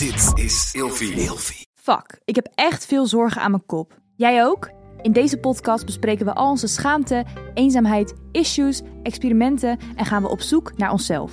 Dit 0.00 0.44
is 0.44 0.70
Ilfie. 0.72 1.66
Fuck, 1.74 2.20
ik 2.24 2.34
heb 2.34 2.48
echt 2.54 2.86
veel 2.86 3.06
zorgen 3.06 3.42
aan 3.42 3.50
mijn 3.50 3.66
kop. 3.66 4.00
Jij 4.16 4.44
ook? 4.44 4.70
In 5.02 5.12
deze 5.12 5.38
podcast 5.38 5.84
bespreken 5.84 6.26
we 6.26 6.34
al 6.34 6.50
onze 6.50 6.66
schaamte, 6.66 7.24
eenzaamheid, 7.54 8.14
issues, 8.32 8.82
experimenten 9.02 9.78
en 9.96 10.04
gaan 10.04 10.22
we 10.22 10.28
op 10.28 10.40
zoek 10.40 10.76
naar 10.76 10.90
onszelf. 10.90 11.32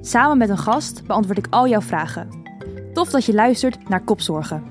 Samen 0.00 0.38
met 0.38 0.48
een 0.48 0.58
gast 0.58 1.06
beantwoord 1.06 1.38
ik 1.38 1.46
al 1.50 1.68
jouw 1.68 1.80
vragen. 1.80 2.28
Tof 2.92 3.10
dat 3.10 3.24
je 3.24 3.34
luistert 3.34 3.88
naar 3.88 4.04
Kopzorgen. 4.04 4.64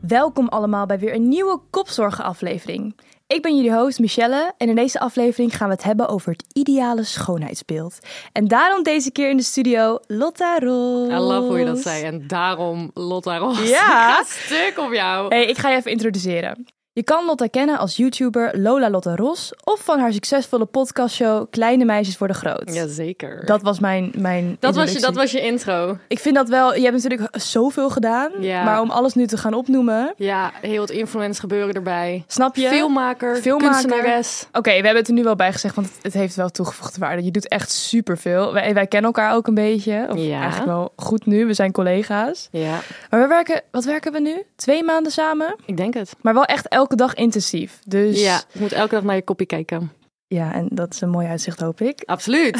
Welkom 0.00 0.48
allemaal 0.48 0.86
bij 0.86 0.98
weer 0.98 1.14
een 1.14 1.28
nieuwe 1.28 1.60
Kopzorgen-aflevering. 1.70 3.00
Ik 3.28 3.42
ben 3.42 3.56
jullie 3.56 3.72
host 3.72 3.98
Michelle 3.98 4.52
en 4.58 4.68
in 4.68 4.74
deze 4.74 5.00
aflevering 5.00 5.56
gaan 5.56 5.68
we 5.68 5.74
het 5.74 5.82
hebben 5.82 6.08
over 6.08 6.32
het 6.32 6.44
ideale 6.52 7.04
schoonheidsbeeld. 7.04 7.98
En 8.32 8.48
daarom 8.48 8.82
deze 8.82 9.12
keer 9.12 9.30
in 9.30 9.36
de 9.36 9.42
studio 9.42 9.98
Lotta 10.06 10.58
Roos. 10.58 11.08
I 11.08 11.14
love 11.14 11.48
hoe 11.48 11.58
je 11.58 11.64
dat 11.64 11.78
zei. 11.78 12.04
En 12.04 12.26
daarom 12.26 12.90
Lotta 12.94 13.36
Roos. 13.36 13.68
Ja. 13.68 14.18
Ik 14.20 14.24
ga 14.24 14.24
stuk 14.24 14.78
op 14.78 14.92
jou. 14.92 15.34
Hey, 15.34 15.46
ik 15.46 15.58
ga 15.58 15.70
je 15.70 15.76
even 15.76 15.90
introduceren. 15.90 16.66
Je 16.98 17.04
kan 17.04 17.24
Lotta 17.26 17.46
kennen 17.46 17.78
als 17.78 17.96
YouTuber 17.96 18.58
Lola 18.60 18.90
Lotta 18.90 19.16
Ros 19.16 19.52
of 19.64 19.80
van 19.84 19.98
haar 19.98 20.12
succesvolle 20.12 20.64
podcastshow 20.64 21.46
Kleine 21.50 21.84
Meisjes 21.84 22.18
Worden 22.18 22.36
Groot. 22.36 22.74
Jazeker. 22.74 23.44
Dat 23.46 23.62
was 23.62 23.78
mijn, 23.78 24.12
mijn 24.16 24.56
dat, 24.60 24.74
was 24.76 24.92
je, 24.92 25.00
dat 25.00 25.14
was 25.14 25.30
je 25.30 25.40
intro. 25.40 25.98
Ik 26.08 26.18
vind 26.18 26.34
dat 26.34 26.48
wel, 26.48 26.74
je 26.74 26.80
hebt 26.82 27.02
natuurlijk 27.02 27.28
zoveel 27.40 27.90
gedaan, 27.90 28.30
Ja. 28.40 28.64
maar 28.64 28.80
om 28.80 28.90
alles 28.90 29.14
nu 29.14 29.26
te 29.26 29.36
gaan 29.36 29.54
opnoemen, 29.54 30.14
Ja, 30.16 30.52
heel 30.60 30.80
het 30.80 30.90
influence 30.90 31.40
gebeuren 31.40 31.74
erbij. 31.74 32.24
snap 32.26 32.56
je? 32.56 32.68
Filmmaker, 32.68 33.36
Filmmaker. 33.36 33.80
kunstenares. 33.88 34.46
Oké, 34.52 34.68
we 34.70 34.74
hebben 34.74 34.96
het 34.96 35.08
er 35.08 35.14
nu 35.14 35.22
wel 35.22 35.36
bij 35.36 35.52
gezegd, 35.52 35.74
want 35.74 35.86
het, 35.86 35.98
het 36.02 36.12
heeft 36.14 36.34
wel 36.36 36.48
toegevoegde 36.50 37.00
waarde. 37.00 37.24
Je 37.24 37.30
doet 37.30 37.48
echt 37.48 37.70
superveel. 37.70 38.52
Wij, 38.52 38.74
wij 38.74 38.86
kennen 38.86 39.12
elkaar 39.14 39.34
ook 39.34 39.46
een 39.46 39.54
beetje, 39.54 40.06
of 40.10 40.18
Ja. 40.18 40.40
eigenlijk 40.40 40.66
wel 40.70 40.92
goed 40.96 41.26
nu, 41.26 41.46
we 41.46 41.54
zijn 41.54 41.72
collega's. 41.72 42.48
Ja, 42.50 42.78
Maar 43.10 43.20
we 43.20 43.26
werken, 43.26 43.62
wat 43.70 43.84
werken 43.84 44.12
we 44.12 44.20
nu? 44.20 44.42
Twee 44.56 44.82
maanden 44.84 45.12
samen, 45.12 45.56
ik 45.66 45.76
denk 45.76 45.94
het. 45.94 46.12
maar 46.20 46.34
wel 46.34 46.44
echt 46.44 46.68
elke 46.68 46.86
dag 46.96 47.14
intensief. 47.14 47.78
Dus 47.86 48.20
Ja, 48.22 48.40
moet 48.52 48.72
elke 48.72 48.94
dag 48.94 49.02
naar 49.04 49.14
je 49.16 49.22
kopje 49.24 49.46
kijken. 49.46 49.92
ja 50.26 50.52
en 50.52 50.68
dat 50.70 50.92
is 50.94 51.00
een 51.00 51.10
mooi 51.10 51.26
uitzicht, 51.26 51.60
hoop 51.60 51.80
ik. 51.80 52.02
Absoluut. 52.14 52.58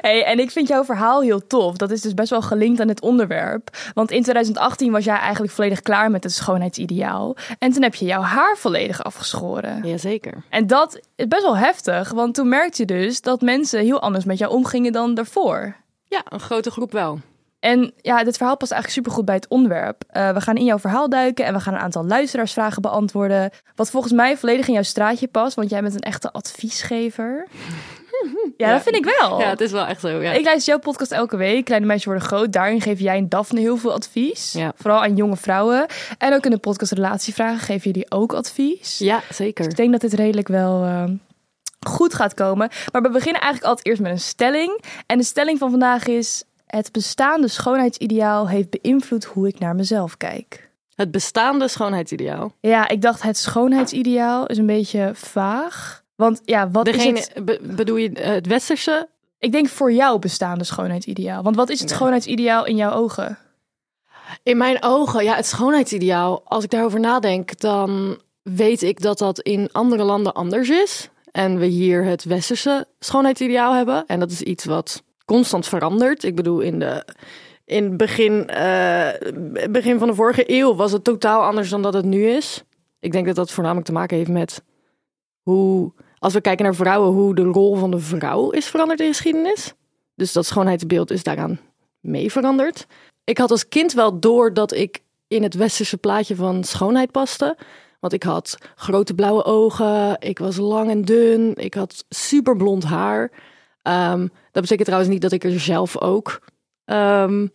Hey, 0.00 0.24
en 0.24 0.38
ik 0.38 0.50
vind 0.50 0.68
jouw 0.68 0.84
verhaal 0.84 1.20
heel 1.22 1.46
tof. 1.46 1.76
Dat 1.76 1.90
is 1.90 2.00
dus 2.00 2.14
best 2.14 2.30
wel 2.30 2.42
gelinkt 2.42 2.80
aan 2.80 2.86
dit 2.86 3.00
onderwerp. 3.02 3.76
Want 3.94 4.10
in 4.10 4.22
2018 4.22 4.92
was 4.92 5.04
jij 5.04 5.16
eigenlijk 5.16 5.52
volledig 5.52 5.80
klaar 5.80 6.10
met 6.10 6.24
het 6.24 6.32
schoonheidsideaal. 6.32 7.36
En 7.58 7.72
toen 7.72 7.82
heb 7.82 7.94
je 7.94 8.04
jouw 8.04 8.20
haar 8.20 8.56
volledig 8.56 9.04
afgeschoren. 9.04 9.86
Jazeker. 9.88 10.44
En 10.48 10.66
dat 10.66 11.00
is 11.16 11.26
best 11.26 11.42
wel 11.42 11.56
heftig, 11.56 12.10
want 12.10 12.34
toen 12.34 12.48
merkte 12.48 12.82
je 12.82 12.86
dus 12.86 13.20
dat 13.20 13.40
mensen 13.40 13.80
heel 13.80 14.00
anders 14.00 14.24
met 14.24 14.38
jou 14.38 14.52
omgingen 14.52 14.92
dan 14.92 15.14
daarvoor. 15.14 15.76
Ja, 16.04 16.22
een 16.28 16.40
grote 16.40 16.70
groep 16.70 16.92
wel. 16.92 17.20
En 17.64 17.92
ja, 18.00 18.24
dit 18.24 18.36
verhaal 18.36 18.56
past 18.56 18.72
eigenlijk 18.72 19.00
supergoed 19.02 19.24
bij 19.24 19.34
het 19.34 19.48
onderwerp. 19.48 20.04
Eh, 20.08 20.30
we 20.32 20.40
gaan 20.40 20.56
in 20.56 20.64
jouw 20.64 20.78
verhaal 20.78 21.08
duiken 21.08 21.44
en 21.44 21.52
we 21.54 21.60
gaan 21.60 21.74
een 21.74 21.80
aantal 21.80 22.04
luisteraarsvragen 22.06 22.82
beantwoorden. 22.82 23.50
Wat 23.74 23.90
volgens 23.90 24.12
mij 24.12 24.36
volledig 24.36 24.66
in 24.66 24.72
jouw 24.72 24.82
straatje 24.82 25.28
past, 25.28 25.54
want 25.56 25.70
jij 25.70 25.82
bent 25.82 25.94
een 25.94 26.00
echte 26.00 26.32
adviesgever. 26.32 27.46
Ja, 28.56 28.66
Ja. 28.66 28.72
dat 28.72 28.82
vind 28.82 28.96
ik 28.96 29.04
wel. 29.20 29.40
Ja, 29.40 29.48
het 29.48 29.60
is 29.60 29.70
wel 29.70 29.86
echt 29.86 30.00
zo. 30.00 30.08
Ja. 30.08 30.32
Ik 30.32 30.44
luister 30.44 30.72
jouw 30.74 30.82
podcast 30.82 31.12
elke 31.12 31.36
week. 31.36 31.64
Kleine 31.64 31.86
meisjes 31.86 32.04
worden 32.06 32.24
groot. 32.24 32.52
Daarin 32.52 32.80
geef 32.80 33.00
jij 33.00 33.16
en 33.16 33.28
Daphne 33.28 33.60
heel 33.60 33.76
veel 33.76 33.92
advies. 33.92 34.52
Ja. 34.52 34.72
Vooral 34.76 35.02
aan 35.02 35.16
jonge 35.16 35.36
vrouwen. 35.36 35.86
En 36.18 36.34
ook 36.34 36.44
in 36.44 36.50
de 36.50 36.58
podcast 36.58 36.92
Relatievragen 36.92 37.58
geven 37.58 37.90
jullie 37.90 38.10
ook 38.10 38.32
advies. 38.32 38.98
ja, 38.98 39.20
zeker. 39.30 39.64
Ik 39.64 39.76
denk 39.76 39.92
dat 39.92 40.00
dit 40.00 40.12
redelijk 40.12 40.48
wel 40.48 40.84
eh, 40.84 41.04
goed 41.86 42.14
gaat 42.14 42.34
komen. 42.34 42.68
Maar 42.92 43.02
we 43.02 43.10
beginnen 43.10 43.40
eigenlijk 43.40 43.64
altijd 43.70 43.86
eerst 43.86 44.00
met 44.02 44.10
een 44.12 44.20
stelling. 44.20 44.82
En 45.06 45.18
de 45.18 45.24
stelling 45.24 45.58
van 45.58 45.70
vandaag 45.70 46.06
is... 46.06 46.44
Het 46.74 46.92
bestaande 46.92 47.48
schoonheidsideaal 47.48 48.48
heeft 48.48 48.70
beïnvloed 48.70 49.24
hoe 49.24 49.48
ik 49.48 49.58
naar 49.58 49.74
mezelf 49.74 50.16
kijk. 50.16 50.70
Het 50.94 51.10
bestaande 51.10 51.68
schoonheidsideaal. 51.68 52.52
Ja, 52.60 52.88
ik 52.88 53.02
dacht 53.02 53.22
het 53.22 53.36
schoonheidsideaal 53.38 54.46
is 54.46 54.58
een 54.58 54.66
beetje 54.66 55.10
vaag. 55.14 56.02
Want 56.14 56.40
ja, 56.44 56.70
wat 56.70 56.88
is 56.88 56.96
Degene, 56.96 57.18
het... 57.18 57.44
be- 57.44 57.60
bedoel 57.62 57.96
je 57.96 58.10
eh, 58.12 58.32
het 58.32 58.46
westerse? 58.46 59.08
Ik 59.38 59.52
denk 59.52 59.68
voor 59.68 59.92
jou 59.92 60.18
bestaande 60.18 60.64
schoonheidsideaal. 60.64 61.42
Want 61.42 61.56
wat 61.56 61.68
is 61.70 61.80
het 61.80 61.88
Ja. 61.90 61.94
schoonheidsideaal 61.96 62.66
in 62.66 62.76
jouw 62.76 62.92
ogen? 62.92 63.38
In 64.42 64.56
mijn 64.56 64.82
ogen, 64.82 65.24
ja, 65.24 65.34
het 65.34 65.46
schoonheidsideaal. 65.46 66.42
Als 66.44 66.64
ik 66.64 66.70
daarover 66.70 67.00
nadenk, 67.00 67.60
dan 67.60 68.18
weet 68.42 68.82
ik 68.82 69.00
dat 69.00 69.18
dat 69.18 69.40
in 69.40 69.68
andere 69.72 70.02
landen 70.02 70.32
anders 70.34 70.68
is. 70.68 71.08
En 71.30 71.58
we 71.58 71.66
hier 71.66 72.04
het 72.04 72.24
westerse 72.24 72.86
schoonheidsideaal 72.98 73.74
hebben. 73.74 74.06
En 74.06 74.20
dat 74.20 74.30
is 74.30 74.42
iets 74.42 74.64
wat 74.64 75.02
constant 75.24 75.66
verandert. 75.66 76.24
Ik 76.24 76.34
bedoel, 76.34 76.60
in 76.60 76.78
de. 76.78 77.06
In 77.66 77.84
het 77.84 77.96
begin, 77.96 78.48
eh, 78.48 79.08
begin 79.70 79.98
van 79.98 80.08
de 80.08 80.14
vorige 80.14 80.44
eeuw 80.46 80.74
was 80.74 80.92
het 80.92 81.04
totaal 81.04 81.42
anders 81.42 81.70
dan 81.70 81.82
dat 81.82 81.94
het 81.94 82.04
nu 82.04 82.26
is. 82.26 82.64
Ik 83.00 83.12
denk 83.12 83.26
dat 83.26 83.36
dat 83.36 83.50
voornamelijk 83.50 83.86
te 83.86 83.92
maken 83.92 84.16
heeft 84.16 84.30
met 84.30 84.62
hoe, 85.42 85.92
als 86.18 86.32
we 86.32 86.40
kijken 86.40 86.64
naar 86.64 86.74
vrouwen, 86.74 87.12
hoe 87.12 87.34
de 87.34 87.42
rol 87.42 87.76
van 87.76 87.90
de 87.90 87.98
vrouw 87.98 88.50
is 88.50 88.66
veranderd 88.66 89.00
in 89.00 89.06
de 89.06 89.12
geschiedenis. 89.12 89.74
Dus 90.14 90.32
dat 90.32 90.46
schoonheidsbeeld 90.46 91.10
is 91.10 91.22
daaraan 91.22 91.60
mee 92.00 92.32
veranderd. 92.32 92.86
Ik 93.24 93.38
had 93.38 93.50
als 93.50 93.68
kind 93.68 93.92
wel 93.92 94.20
door 94.20 94.54
dat 94.54 94.72
ik 94.72 95.02
in 95.28 95.42
het 95.42 95.54
westerse 95.54 95.96
plaatje 95.96 96.36
van 96.36 96.64
schoonheid 96.64 97.10
paste. 97.10 97.56
Want 98.00 98.12
ik 98.12 98.22
had 98.22 98.58
grote 98.74 99.14
blauwe 99.14 99.44
ogen, 99.44 100.16
ik 100.20 100.38
was 100.38 100.56
lang 100.56 100.90
en 100.90 101.02
dun, 101.02 101.52
ik 101.56 101.74
had 101.74 102.04
super 102.08 102.56
blond 102.56 102.84
haar. 102.84 103.30
Ehm, 103.84 104.20
dat 104.52 104.62
betekent 104.62 104.84
trouwens 104.84 105.12
niet 105.12 105.22
dat 105.22 105.32
ik 105.32 105.44
er 105.44 105.60
zelf 105.60 106.00
ook, 106.00 106.40
ehm, 106.84 107.46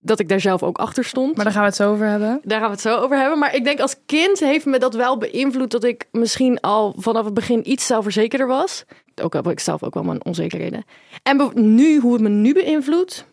dat 0.00 0.18
ik 0.18 0.28
daar 0.28 0.40
zelf 0.40 0.62
ook 0.62 0.78
achter 0.78 1.04
stond. 1.04 1.36
Maar 1.36 1.44
daar 1.44 1.52
gaan 1.52 1.62
we 1.62 1.68
het 1.68 1.76
zo 1.76 1.92
over 1.92 2.06
hebben. 2.06 2.40
Daar 2.42 2.58
gaan 2.58 2.68
we 2.68 2.74
het 2.74 2.84
zo 2.84 2.96
over 2.96 3.18
hebben. 3.18 3.38
Maar 3.38 3.54
ik 3.54 3.64
denk 3.64 3.80
als 3.80 3.96
kind 4.06 4.40
heeft 4.40 4.66
me 4.66 4.78
dat 4.78 4.94
wel 4.94 5.18
beïnvloed 5.18 5.70
dat 5.70 5.84
ik 5.84 6.08
misschien 6.12 6.60
al 6.60 6.94
vanaf 6.96 7.24
het 7.24 7.34
begin 7.34 7.70
iets 7.70 7.86
zelfverzekerder 7.86 8.46
was. 8.46 8.84
Ook 9.22 9.32
heb 9.32 9.48
ik 9.48 9.60
zelf 9.60 9.82
ook 9.82 9.94
wel 9.94 10.02
mijn 10.02 10.24
onzekerheden. 10.24 10.84
En 11.22 11.50
nu, 11.54 12.00
hoe 12.00 12.12
het 12.12 12.22
me 12.22 12.28
nu 12.28 12.52
beïnvloedt. 12.52 13.24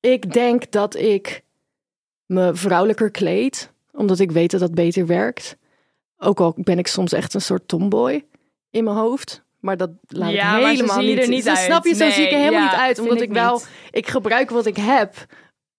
Ik 0.00 0.32
denk 0.32 0.70
dat 0.70 0.96
ik 0.96 1.42
me 2.26 2.54
vrouwelijker 2.54 3.10
kleed, 3.10 3.72
omdat 3.92 4.18
ik 4.18 4.30
weet 4.30 4.50
dat 4.50 4.60
dat 4.60 4.74
beter 4.74 5.06
werkt. 5.06 5.56
Ook 6.18 6.40
al 6.40 6.54
ben 6.56 6.78
ik 6.78 6.86
soms 6.86 7.12
echt 7.12 7.34
een 7.34 7.40
soort 7.40 7.68
tomboy 7.68 8.24
in 8.70 8.84
mijn 8.84 8.96
hoofd. 8.96 9.42
Maar 9.60 9.76
dat 9.76 9.90
laat 10.08 10.30
Ja, 10.30 10.58
ik 10.58 10.66
helemaal 10.66 10.98
niet. 10.98 11.18
er 11.18 11.28
niet 11.28 11.42
Zo 11.44 11.50
uit. 11.50 11.58
Snap 11.58 11.84
je, 11.84 11.94
zo 11.94 12.04
Nee, 12.04 12.12
zie 12.12 12.24
ik 12.24 12.32
er 12.32 12.38
helemaal 12.38 12.60
ja, 12.60 12.70
niet 12.70 12.80
uit. 12.80 12.98
Omdat 12.98 13.16
ik 13.16 13.22
ik 13.22 13.32
wel, 13.32 13.52
niet. 13.54 13.68
ik 13.90 14.08
gebruik 14.08 14.50
wat 14.50 14.66
ik 14.66 14.76
heb 14.76 15.14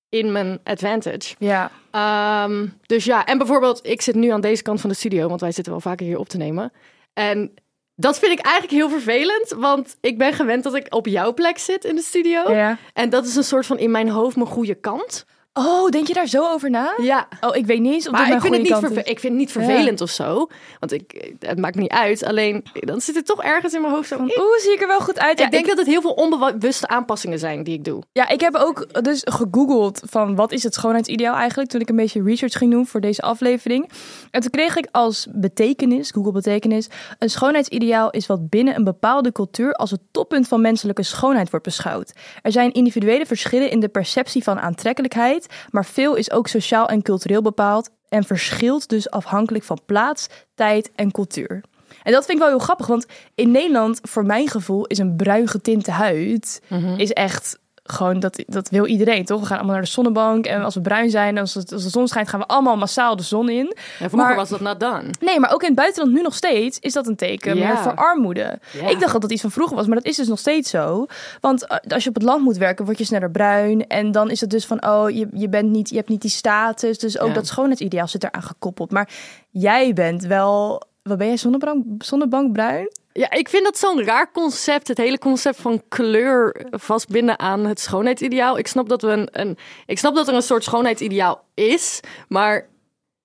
in 0.09 0.31
mijn 0.31 0.59
advantage. 0.63 1.35
Ja. 1.39 1.71
Ehm, 1.91 2.67
dus 2.85 3.05
ja, 3.05 3.25
en 3.25 3.37
bijvoorbeeld, 3.37 3.79
ik 3.83 4.01
zit 4.01 4.15
nu 4.15 4.29
aan 4.29 4.41
deze 4.41 4.61
kant 4.61 4.81
van 4.81 4.89
de 4.89 4.95
studio, 4.95 5.27
want 5.27 5.41
wij 5.41 5.51
zitten 5.51 5.73
wel 5.73 5.81
vaker 5.81 6.05
hier 6.05 6.17
op 6.19 6.29
te 6.29 6.37
nemen. 6.37 6.71
En 7.13 7.53
dat 7.95 8.19
vind 8.19 8.31
ik 8.39 8.45
eigenlijk 8.45 8.73
heel 8.75 8.89
vervelend, 8.89 9.49
want 9.57 9.97
ik 10.01 10.17
ben 10.17 10.33
gewend 10.33 10.63
dat 10.63 10.75
ik 10.75 10.93
op 10.93 11.07
jouw 11.07 11.33
plek 11.33 11.57
zit 11.57 11.85
in 11.85 11.95
de 11.95 12.01
studio. 12.01 12.51
ja. 12.51 12.77
En 12.93 13.09
dat 13.09 13.25
is 13.25 13.35
een 13.35 13.43
soort 13.43 13.65
van 13.65 13.77
in 13.77 13.91
mijn 13.91 14.09
hoofd 14.09 14.35
mijn 14.35 14.47
goede 14.47 14.75
kant. 14.75 15.25
Oh, 15.53 15.89
denk 15.89 16.07
je 16.07 16.13
daar 16.13 16.27
zo 16.27 16.51
over 16.51 16.69
na? 16.69 16.93
Ja. 17.01 17.27
Oh, 17.41 17.55
ik 17.55 17.65
weet 17.65 17.79
niet 17.79 17.93
eens 17.93 18.05
of 18.07 18.11
Maar 18.11 18.25
dat 18.27 18.35
ik 18.35 18.41
vind, 18.41 18.53
het 18.53 18.63
niet 18.63 18.73
verve- 18.75 18.99
ik 18.99 19.19
vind 19.19 19.21
het 19.33 19.41
niet 19.41 19.51
vervelend 19.51 20.01
of 20.01 20.09
zo. 20.09 20.47
Want 20.79 20.91
ik, 20.91 21.33
het 21.39 21.59
maakt 21.59 21.75
me 21.75 21.81
niet 21.81 21.91
uit. 21.91 22.23
Alleen, 22.23 22.63
dan 22.73 23.01
zit 23.01 23.15
het 23.15 23.25
toch 23.25 23.43
ergens 23.43 23.73
in 23.73 23.81
mijn 23.81 23.93
hoofd. 23.93 24.07
Zo, 24.07 24.15
Van, 24.17 24.25
Oeh, 24.25 24.57
zie 24.59 24.73
ik 24.73 24.81
er 24.81 24.87
wel 24.87 24.99
goed 24.99 25.19
uit. 25.19 25.39
Ja, 25.39 25.45
ik 25.45 25.51
denk 25.51 25.67
dat 25.67 25.77
het 25.77 25.87
heel 25.87 26.01
veel 26.01 26.11
onbewuste 26.13 26.87
aanpassingen 26.87 27.39
zijn 27.39 27.63
die 27.63 27.73
ik 27.73 27.83
doe. 27.83 28.03
Ja, 28.11 28.27
ik 28.29 28.41
heb 28.41 28.55
ook 28.55 29.03
dus 29.03 29.21
gegoogeld 29.29 30.01
van 30.09 30.35
wat 30.35 30.51
is 30.51 30.63
het 30.63 30.73
schoonheidsideaal 30.73 31.35
eigenlijk 31.35 31.69
toen 31.69 31.81
ik 31.81 31.89
een 31.89 31.95
beetje 31.95 32.23
research 32.23 32.53
ging 32.57 32.71
doen 32.71 32.87
voor 32.87 33.01
deze 33.01 33.21
aflevering. 33.21 33.89
En 34.31 34.41
toen 34.41 34.51
kreeg 34.51 34.75
ik 34.75 34.87
als 34.91 35.27
betekenis, 35.31 36.11
Google 36.11 36.31
betekenis, 36.31 36.87
een 37.19 37.29
schoonheidsideaal 37.29 38.09
is 38.09 38.27
wat 38.27 38.49
binnen 38.49 38.75
een 38.75 38.83
bepaalde 38.83 39.31
cultuur 39.31 39.73
als 39.73 39.91
het 39.91 40.01
toppunt 40.11 40.47
van 40.47 40.61
menselijke 40.61 41.03
schoonheid 41.03 41.49
wordt 41.49 41.65
beschouwd. 41.65 42.11
Er 42.41 42.51
zijn 42.51 42.71
individuele 42.71 43.25
verschillen 43.25 43.69
in 43.69 43.79
de 43.79 43.89
perceptie 43.89 44.43
van 44.43 44.59
aantrekkelijkheid, 44.59 45.40
maar 45.69 45.85
veel 45.85 46.15
is 46.15 46.31
ook 46.31 46.47
sociaal 46.47 46.87
en 46.87 47.01
cultureel 47.01 47.41
bepaald 47.41 47.89
en 48.09 48.23
verschilt 48.23 48.89
dus 48.89 49.09
afhankelijk 49.09 49.63
van 49.63 49.79
plaats, 49.85 50.27
tijd 50.55 50.91
en 50.95 51.11
cultuur. 51.11 51.61
En 52.03 52.11
dat 52.11 52.25
vind 52.25 52.37
ik 52.37 52.43
wel 52.43 52.53
heel 52.53 52.65
grappig, 52.65 52.87
want 52.87 53.05
in 53.35 53.51
Nederland, 53.51 53.99
voor 54.03 54.25
mijn 54.25 54.47
gevoel, 54.47 54.85
is 54.85 54.97
een 54.97 55.15
bruin 55.15 55.47
getinte 55.47 55.91
huid 55.91 56.61
is 56.97 57.11
echt 57.11 57.59
gewoon, 57.91 58.19
dat, 58.19 58.43
dat 58.47 58.69
wil 58.69 58.85
iedereen, 58.85 59.25
toch? 59.25 59.39
We 59.39 59.45
gaan 59.45 59.57
allemaal 59.57 59.75
naar 59.75 59.83
de 59.83 59.89
zonnebank 59.89 60.45
en 60.45 60.63
als 60.63 60.75
we 60.75 60.81
bruin 60.81 61.09
zijn, 61.09 61.37
als, 61.37 61.53
het, 61.53 61.73
als 61.73 61.83
de 61.83 61.89
zon 61.89 62.07
schijnt, 62.07 62.29
gaan 62.29 62.39
we 62.39 62.45
allemaal 62.45 62.77
massaal 62.77 63.15
de 63.15 63.23
zon 63.23 63.49
in. 63.49 63.75
En 63.99 64.09
vroeger 64.09 64.17
Maar- 64.17 64.35
was 64.35 64.49
dat 64.49 64.59
not 64.59 64.79
done. 64.79 65.03
Nee, 65.19 65.39
maar 65.39 65.53
ook 65.53 65.61
in 65.61 65.67
het 65.67 65.75
buitenland 65.75 66.15
nu 66.15 66.21
nog 66.21 66.35
steeds 66.35 66.79
is 66.79 66.93
dat 66.93 67.07
een 67.07 67.15
teken 67.15 67.77
voor 67.77 67.95
armoede. 67.95 68.59
Ik 68.87 68.99
dacht 68.99 69.11
dat 69.11 69.21
dat 69.21 69.31
iets 69.31 69.41
van 69.41 69.51
vroeger 69.51 69.75
was, 69.75 69.85
maar 69.85 69.95
dat 69.95 70.05
is 70.05 70.15
dus 70.15 70.27
nog 70.27 70.39
steeds 70.39 70.69
zo. 70.69 71.05
Want 71.39 71.67
eh, 71.67 71.77
als 71.87 72.03
je 72.03 72.09
op 72.09 72.15
het 72.15 72.23
land 72.23 72.43
moet 72.43 72.57
werken, 72.57 72.85
word 72.85 72.97
je 72.97 73.03
sneller 73.03 73.31
bruin. 73.31 73.87
En 73.87 74.11
dan 74.11 74.29
is 74.29 74.41
het 74.41 74.49
dus 74.49 74.65
van, 74.65 74.85
oh, 74.87 75.09
je, 75.09 75.27
je, 75.33 75.49
bent 75.49 75.69
niet, 75.69 75.89
je 75.89 75.95
hebt 75.95 76.09
niet 76.09 76.21
die 76.21 76.31
status. 76.31 76.97
Dus 76.97 77.19
ook 77.19 77.33
dat 77.33 77.47
schoonheidsideaal 77.47 78.07
zit 78.07 78.23
eraan 78.23 78.43
gekoppeld. 78.43 78.91
Maar 78.91 79.09
jij 79.49 79.93
bent 79.93 80.23
wel, 80.23 80.81
wat 81.03 81.17
ben 81.17 81.27
jij, 81.27 81.37
zonnebank, 81.37 81.83
zonnebankbruin? 81.97 82.87
Ja, 83.13 83.31
ik 83.31 83.49
vind 83.49 83.63
dat 83.63 83.77
zo'n 83.77 84.03
raar 84.03 84.31
concept. 84.31 84.87
Het 84.87 84.97
hele 84.97 85.17
concept 85.17 85.61
van 85.61 85.83
kleur 85.87 86.65
vastbinden 86.69 87.39
aan 87.39 87.65
het 87.65 87.79
schoonheidsideaal. 87.79 88.57
Ik 88.57 88.67
snap 88.67 88.89
dat, 88.89 89.01
we 89.01 89.07
een, 89.07 89.27
een, 89.31 89.57
ik 89.85 89.97
snap 89.97 90.15
dat 90.15 90.27
er 90.27 90.33
een 90.33 90.41
soort 90.41 90.63
schoonheidsideaal 90.63 91.43
is. 91.53 91.99
Maar 92.27 92.69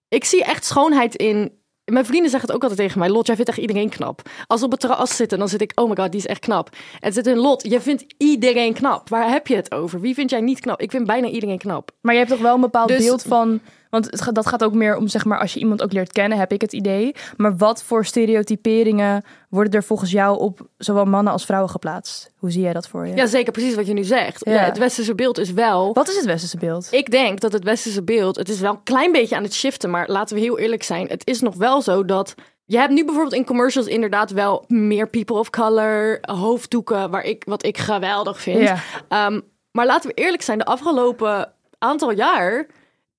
ik 0.09 0.25
zie 0.25 0.45
echt 0.45 0.65
schoonheid 0.65 1.15
in. 1.15 1.53
Mijn 1.85 2.05
vrienden 2.07 2.31
zeggen 2.31 2.49
het 2.49 2.57
ook 2.57 2.63
altijd 2.63 2.81
tegen 2.81 2.99
mij. 2.99 3.09
Lot, 3.09 3.27
jij 3.27 3.35
vindt 3.35 3.51
echt 3.51 3.61
iedereen 3.61 3.89
knap. 3.89 4.23
Als 4.47 4.61
we 4.61 4.67
op 4.67 4.73
het 4.73 4.81
terras 4.81 5.17
zitten, 5.17 5.39
dan 5.39 5.49
zit 5.49 5.61
ik, 5.61 5.73
oh 5.75 5.89
my 5.89 5.97
god, 5.97 6.11
die 6.11 6.21
is 6.21 6.27
echt 6.27 6.41
knap. 6.41 6.69
En 7.01 7.13
zit 7.13 7.27
in 7.27 7.37
Lot, 7.37 7.63
je 7.69 7.81
vindt 7.81 8.05
iedereen 8.19 8.75
knap. 8.75 9.09
Waar 9.09 9.31
heb 9.31 9.47
je 9.47 9.57
het 9.57 9.73
over? 9.73 10.01
Wie 10.01 10.15
vind 10.15 10.31
jij 10.31 10.41
niet 10.41 10.61
knap? 10.61 10.81
Ik 10.81 10.91
vind 10.91 11.07
bijna 11.07 11.29
iedereen 11.29 11.59
knap. 11.59 11.91
Maar 12.01 12.13
je 12.13 12.19
hebt 12.19 12.31
toch 12.33 12.41
wel 12.41 12.55
een 12.55 12.61
bepaald 12.61 12.89
Dus- 12.89 13.05
beeld 13.05 13.23
van... 13.23 13.61
Want 13.91 14.05
het 14.05 14.35
dat 14.35 14.47
gaat 14.47 14.65
ook 14.65 14.75
meer 14.75 14.97
om, 14.97 15.09
zeg 15.09 15.25
maar, 15.25 15.39
als 15.39 15.55
je 15.55 15.61
iemand 15.61 15.83
ook 15.83 15.93
leert 15.93 16.13
kennen, 16.13 16.39
heb 16.39 16.53
ik 16.53 16.61
het 16.61 16.73
idee. 16.73 17.15
Maar 17.37 17.57
wat 17.57 17.83
voor 17.83 18.05
stereotyperingen 18.05 19.25
worden 19.49 19.73
er 19.73 19.85
volgens 19.85 20.11
jou 20.11 20.39
op 20.39 20.69
zowel 20.79 21.05
mannen 21.05 21.33
als 21.33 21.45
vrouwen 21.45 21.71
geplaatst? 21.71 22.31
Hoe 22.37 22.51
zie 22.51 22.63
jij 22.63 22.73
dat 22.73 22.89
voor 22.89 23.07
je? 23.07 23.17
Ja, 23.17 23.27
zeker 23.27 23.53
precies 23.53 23.75
wat 23.75 23.87
je 23.87 23.93
nu 23.93 24.05
zegt. 24.05 24.45
Ja. 24.45 24.53
Ja, 24.53 24.65
het 24.65 24.79
westerse 24.79 25.15
beeld 25.15 25.39
is 25.39 25.53
wel... 25.53 25.93
Wat 25.93 26.09
is 26.09 26.17
het 26.17 26.25
westerse 26.25 26.59
beeld? 26.59 26.89
Ik 26.91 27.11
denk 27.11 27.41
dat 27.41 27.53
het 27.53 27.65
westerse 27.65 28.03
beeld, 28.03 28.37
het 28.37 28.49
is 28.49 28.61
wel 28.61 28.73
een 28.73 28.83
klein 28.83 29.13
beetje 29.13 29.37
aan 29.37 29.43
het 29.43 29.55
shiften, 29.55 29.91
maar 29.91 30.09
laten 30.09 30.37
we 30.37 30.43
heel 30.43 30.59
eerlijk 30.59 30.83
zijn. 30.83 31.09
Het 31.09 31.27
is 31.27 31.41
nog 31.41 31.55
wel 31.55 31.83
zo 31.83 32.05
dat 32.05 32.35
je 32.65 32.79
hebt 32.79 32.93
nu 32.93 33.05
bijvoorbeeld 33.05 33.35
in 33.35 33.45
commercials 33.45 33.87
inderdaad 33.87 34.31
wel 34.31 34.65
meer 34.69 35.09
people 35.09 35.37
of 35.39 35.51
color, 35.51 36.19
hoofddoeken, 36.21 37.11
waar 37.11 37.25
ik, 37.25 37.43
wat 37.47 37.65
ik 37.65 37.79
geweldig 37.79 38.41
vind. 38.41 38.61
Ja. 38.61 38.77
Ehm, 39.09 39.41
maar 39.71 39.87
laten 39.87 40.11
we 40.11 40.15
eerlijk 40.15 40.43
zijn, 40.43 40.59
de 40.59 40.65
afgelopen 40.65 41.53
aantal 41.79 42.11
jaar 42.11 42.67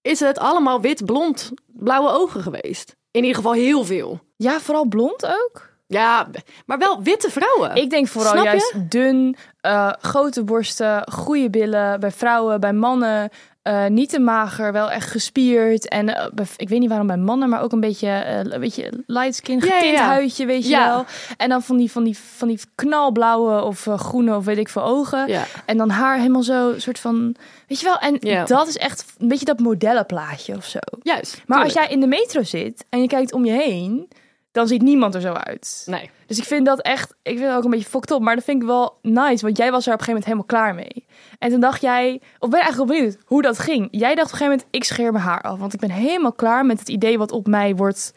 is 0.07 0.19
het 0.19 0.39
allemaal 0.39 0.81
wit, 0.81 1.05
blond, 1.05 1.51
blauwe 1.65 2.09
ogen 2.09 2.41
geweest. 2.41 2.95
In 3.11 3.21
ieder 3.21 3.35
geval 3.35 3.53
heel 3.53 3.83
veel. 3.85 4.19
Ja, 4.35 4.59
vooral 4.59 4.85
blond 4.85 5.25
ook? 5.25 5.75
Ja, 5.87 6.27
maar 6.65 6.77
wel 6.77 7.01
witte 7.01 7.29
vrouwen. 7.29 7.75
Ik 7.75 7.89
denk 7.89 8.07
vooral 8.07 8.31
Snap 8.31 8.43
je? 8.43 8.49
juist 8.49 8.91
dun, 8.91 9.35
eh, 9.61 9.93
grote 9.99 10.43
borsten, 10.43 11.11
goede 11.11 11.49
billen 11.49 11.99
bij 11.99 12.11
vrouwen, 12.11 12.59
bij 12.59 12.73
mannen. 12.73 13.29
Eh, 13.67 13.85
niet 13.87 14.09
te 14.09 14.19
mager, 14.19 14.71
wel 14.71 14.91
echt 14.91 15.09
gespierd. 15.11 15.87
En 15.87 16.15
eh, 16.15 16.45
ik 16.55 16.69
weet 16.69 16.79
niet 16.79 16.89
waarom 16.89 17.07
bij 17.07 17.17
mannen, 17.17 17.49
maar 17.49 17.61
ook 17.61 17.71
een 17.71 17.79
beetje, 17.79 18.09
eh, 18.09 18.37
een 18.37 18.59
beetje 18.59 19.03
light 19.07 19.35
skin, 19.35 19.59
ja, 19.59 19.65
getint 19.65 19.97
ja. 19.97 20.05
huidje, 20.05 20.45
weet 20.45 20.63
je 20.63 20.69
Ja. 20.69 20.87
wel. 20.87 21.05
En 21.37 21.49
dan 21.49 21.61
van 21.63 21.77
die, 21.77 21.91
van 21.91 22.03
die, 22.03 22.17
van 22.17 22.47
die 22.47 22.59
knalblauwe 22.75 23.61
of 23.63 23.87
groene 23.95 24.35
of 24.35 24.45
weet 24.45 24.57
ik 24.57 24.69
veel 24.69 24.83
ogen. 24.83 25.29
En 25.65 25.77
dan 25.77 25.89
haar 25.89 26.17
helemaal 26.17 26.43
zo, 26.43 26.73
soort 26.77 26.99
van, 26.99 27.35
weet 27.67 27.79
je 27.79 27.85
wel. 27.85 27.97
En 27.97 28.45
dat 28.45 28.67
is 28.67 28.77
echt 28.77 29.05
een 29.17 29.27
beetje 29.27 29.45
dat 29.45 29.59
modellenplaatje 29.59 30.55
of 30.55 30.65
zo. 30.65 30.79
Juist. 31.01 31.41
Maar 31.45 31.63
als 31.63 31.73
jij 31.73 31.87
in 31.87 31.99
de 31.99 32.07
metro 32.07 32.43
zit 32.43 32.85
en 32.89 33.01
je 33.01 33.07
kijkt 33.07 33.33
om 33.33 33.45
je 33.45 33.51
heen, 33.51 34.07
dan 34.57 34.67
ziet 34.67 34.81
niemand 34.81 35.15
er 35.15 35.21
zo 35.21 35.33
uit. 35.33 35.83
Nee. 35.85 36.09
Dus 36.25 36.37
ik 36.37 36.43
vind 36.43 36.65
dat 36.65 36.81
echt, 36.81 37.15
ik 37.23 37.37
vind 37.37 37.47
het 37.47 37.57
ook 37.57 37.63
een 37.63 37.69
beetje 37.69 37.89
fucked 37.89 38.11
op. 38.11 38.21
Maar 38.21 38.35
dat 38.35 38.43
vind 38.43 38.61
ik 38.61 38.67
wel 38.67 38.97
nice, 39.01 39.45
want 39.45 39.57
jij 39.57 39.71
was 39.71 39.87
er 39.87 39.93
op 39.93 39.99
een 39.99 40.05
gegeven 40.05 40.07
moment 40.07 40.25
helemaal 40.25 40.45
klaar 40.45 40.75
mee. 40.75 41.05
En 41.39 41.49
toen 41.49 41.59
dacht 41.59 41.81
jij, 41.81 42.21
of 42.39 42.49
ben 42.49 42.59
eigenlijk 42.59 42.89
wel 42.89 42.99
benieuwd 42.99 43.17
hoe 43.25 43.41
dat 43.41 43.59
ging? 43.59 43.87
Jij 43.91 44.15
dacht 44.15 44.27
op 44.27 44.33
een 44.33 44.37
gegeven 44.37 44.45
moment, 44.45 44.67
ik 44.71 44.83
scheer 44.83 45.11
mijn 45.11 45.23
haar 45.23 45.41
af. 45.41 45.59
Want 45.59 45.73
ik 45.73 45.79
ben 45.79 45.91
helemaal 45.91 46.33
klaar 46.33 46.65
met 46.65 46.79
het 46.79 46.89
idee 46.89 47.17
wat 47.17 47.31
op 47.31 47.47
mij 47.47 47.75
wordt, 47.75 48.13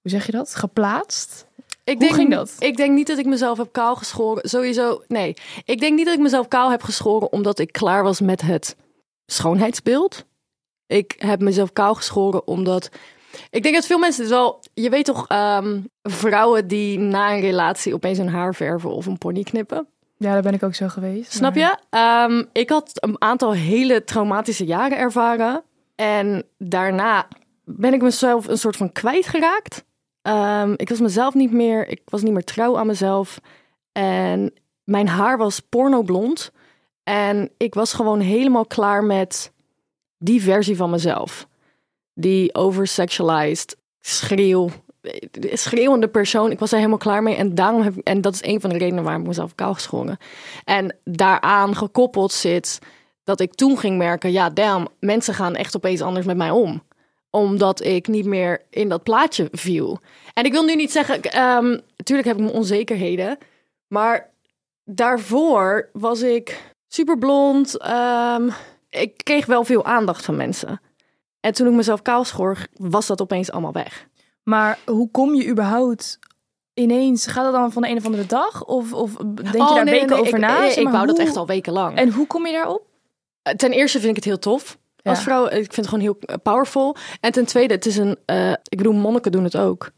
hoe 0.00 0.10
zeg 0.10 0.26
je 0.26 0.32
dat, 0.32 0.54
geplaatst. 0.54 1.46
Ik 1.84 1.98
Hoe 1.98 2.06
denk, 2.06 2.14
ging 2.14 2.30
dat? 2.30 2.56
Ik 2.58 2.76
denk 2.76 2.94
niet 2.94 3.06
dat 3.06 3.18
ik 3.18 3.26
mezelf 3.26 3.58
heb 3.58 3.68
kaal 3.72 3.96
geschoren. 3.96 4.48
Sowieso, 4.48 5.02
nee. 5.08 5.34
Ik 5.64 5.80
denk 5.80 5.96
niet 5.96 6.06
dat 6.06 6.14
ik 6.14 6.20
mezelf 6.20 6.48
kaal 6.48 6.70
heb 6.70 6.82
geschoren 6.82 7.32
omdat 7.32 7.58
ik 7.58 7.72
klaar 7.72 8.02
was 8.02 8.20
met 8.20 8.40
het 8.40 8.76
schoonheidsbeeld. 9.26 10.24
Ik 10.86 11.14
heb 11.18 11.40
mezelf 11.40 11.72
kaal 11.72 11.94
geschoren 11.94 12.46
omdat... 12.46 12.90
Ik 13.50 13.62
denk 13.62 13.74
dat 13.74 13.86
veel 13.86 13.98
mensen 13.98 14.22
het 14.22 14.32
wel... 14.32 14.60
Je 14.74 14.90
weet 14.90 15.04
toch, 15.04 15.28
ehm, 15.28 15.80
vrouwen 16.02 16.68
die 16.68 16.98
na 16.98 17.32
een 17.32 17.40
relatie 17.40 17.94
opeens 17.94 18.18
hun 18.18 18.28
haar 18.28 18.54
verven 18.54 18.90
of 18.90 19.06
een 19.06 19.18
pony 19.18 19.42
knippen. 19.42 19.86
Ja, 20.16 20.32
daar 20.32 20.42
ben 20.42 20.54
ik 20.54 20.62
ook 20.62 20.74
zo 20.74 20.88
geweest. 20.88 21.32
Snap 21.32 21.54
maar- 21.54 21.62
je? 21.62 21.76
Ehm, 21.90 22.44
ik 22.52 22.68
had 22.68 22.90
een 22.94 23.20
aantal 23.20 23.52
hele 23.52 24.04
traumatische 24.04 24.64
jaren 24.64 24.98
ervaren. 24.98 25.62
En 25.94 26.44
daarna 26.58 27.28
ben 27.64 27.92
ik 27.92 28.02
mezelf 28.02 28.48
een 28.48 28.58
soort 28.58 28.76
van 28.76 28.92
kwijtgeraakt. 28.92 29.84
Ehm 30.22 30.72
ik 30.76 30.88
was 30.88 31.00
mezelf 31.00 31.34
niet 31.34 31.52
meer. 31.52 31.88
Ik 31.88 32.00
was 32.04 32.22
niet 32.22 32.32
meer 32.32 32.44
trouw 32.44 32.78
aan 32.78 32.86
mezelf. 32.86 33.40
En 33.92 34.52
mijn 34.84 35.08
haar 35.08 35.38
was 35.38 35.60
pornoblond. 35.60 36.52
En 37.04 37.50
ik 37.56 37.74
was 37.74 37.92
gewoon 37.92 38.20
helemaal 38.20 38.66
klaar 38.66 39.04
met 39.04 39.52
die 40.18 40.42
versie 40.42 40.76
van 40.76 40.90
mezelf. 40.90 41.48
Die 42.20 42.54
oversexualized, 42.54 43.76
schreeuw, 44.00 44.70
schreeuwende 45.52 46.08
persoon. 46.08 46.50
Ik 46.50 46.58
was 46.58 46.70
er 46.70 46.76
helemaal 46.76 46.98
klaar 46.98 47.22
mee. 47.22 47.34
En 47.34 47.54
daarom 47.54 47.82
heb 47.82 47.96
en 47.96 48.20
dat 48.20 48.34
is 48.34 48.42
een 48.42 48.60
van 48.60 48.70
de 48.70 48.78
redenen 48.78 49.04
waarom 49.04 49.22
ik 49.22 49.28
mezelf 49.28 49.54
kaal 49.54 49.74
geschoren. 49.74 50.18
En 50.64 50.96
daaraan 51.04 51.76
gekoppeld 51.76 52.32
zit 52.32 52.78
dat 53.24 53.40
ik 53.40 53.54
toen 53.54 53.78
ging 53.78 53.98
merken, 53.98 54.32
ja, 54.32 54.50
damn, 54.50 54.88
mensen 55.00 55.34
gaan 55.34 55.54
echt 55.54 55.76
opeens 55.76 56.00
anders 56.00 56.26
met 56.26 56.36
mij 56.36 56.50
om. 56.50 56.82
Omdat 57.30 57.84
ik 57.84 58.08
niet 58.08 58.26
meer 58.26 58.62
in 58.70 58.88
dat 58.88 59.02
plaatje 59.02 59.48
viel. 59.52 60.00
En 60.34 60.44
ik 60.44 60.52
wil 60.52 60.64
nu 60.64 60.74
niet 60.74 60.92
zeggen, 60.92 61.22
ehm 61.22 61.78
natuurlijk 61.96 62.28
heb 62.28 62.36
ik 62.36 62.42
mijn 62.42 62.56
onzekerheden. 62.56 63.38
Maar 63.86 64.30
daarvoor 64.84 65.88
was 65.92 66.22
ik 66.22 66.72
super 66.88 67.18
blond. 67.18 67.78
ehm, 67.78 68.50
ik 68.90 69.16
kreeg 69.16 69.46
wel 69.46 69.64
veel 69.64 69.84
aandacht 69.84 70.24
van 70.24 70.36
mensen. 70.36 70.80
En 71.40 71.52
toen 71.52 71.66
ik 71.66 71.72
mezelf 71.72 72.02
kaal 72.02 72.24
schoor, 72.24 72.66
was 72.72 73.06
dat 73.06 73.20
opeens 73.20 73.50
allemaal 73.50 73.72
weg. 73.72 74.06
Maar 74.42 74.78
hoe 74.86 75.10
kom 75.10 75.34
je 75.34 75.48
überhaupt 75.48 76.18
ineens, 76.74 77.26
gaat 77.26 77.44
dat 77.44 77.52
dan 77.52 77.72
van 77.72 77.82
de 77.82 77.88
een 77.88 77.96
of 77.96 78.04
andere 78.04 78.26
dag? 78.26 78.64
Of, 78.64 78.92
of 78.92 79.12
denk 79.14 79.52
je 79.52 79.58
Oh, 79.58 79.74
daar 79.74 79.84
nee, 79.84 79.94
weken 79.94 80.08
nee, 80.08 80.20
over 80.20 80.34
ik, 80.34 80.40
na? 80.40 80.64
ik 80.64 80.82
maar, 80.82 80.92
wou 80.92 81.06
dat 81.06 81.18
echt 81.18 81.36
al 81.36 81.46
wekenlang. 81.46 81.96
En 81.96 82.12
hoe 82.12 82.26
kom 82.26 82.46
je 82.46 82.52
daarop? 82.52 82.82
Ten 83.56 83.70
eerste 83.70 83.98
vind 83.98 84.10
ik 84.10 84.16
het 84.16 84.24
heel 84.24 84.38
tof. 84.38 84.78
Als 85.02 85.22
vrouw, 85.22 85.44
ik 85.46 85.52
vind 85.52 85.76
het 85.76 85.88
gewoon 85.88 86.04
heel 86.04 86.16
eh, 86.20 86.36
powerful. 86.42 86.96
En 87.20 87.32
ten 87.32 87.44
tweede, 87.44 87.74
het 87.74 87.86
is 87.86 87.96
een, 87.96 88.18
eh, 88.24 88.50
ik 88.50 88.76
bedoel, 88.76 88.92
monniken 88.92 89.32
doen 89.32 89.44
het 89.44 89.56
ook. 89.56 89.90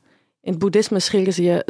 In 0.42 0.50
het 0.50 0.58
boeddhisme 0.58 1.00
scheren 1.00 1.32
ze, 1.32 1.42
je, 1.42 1.62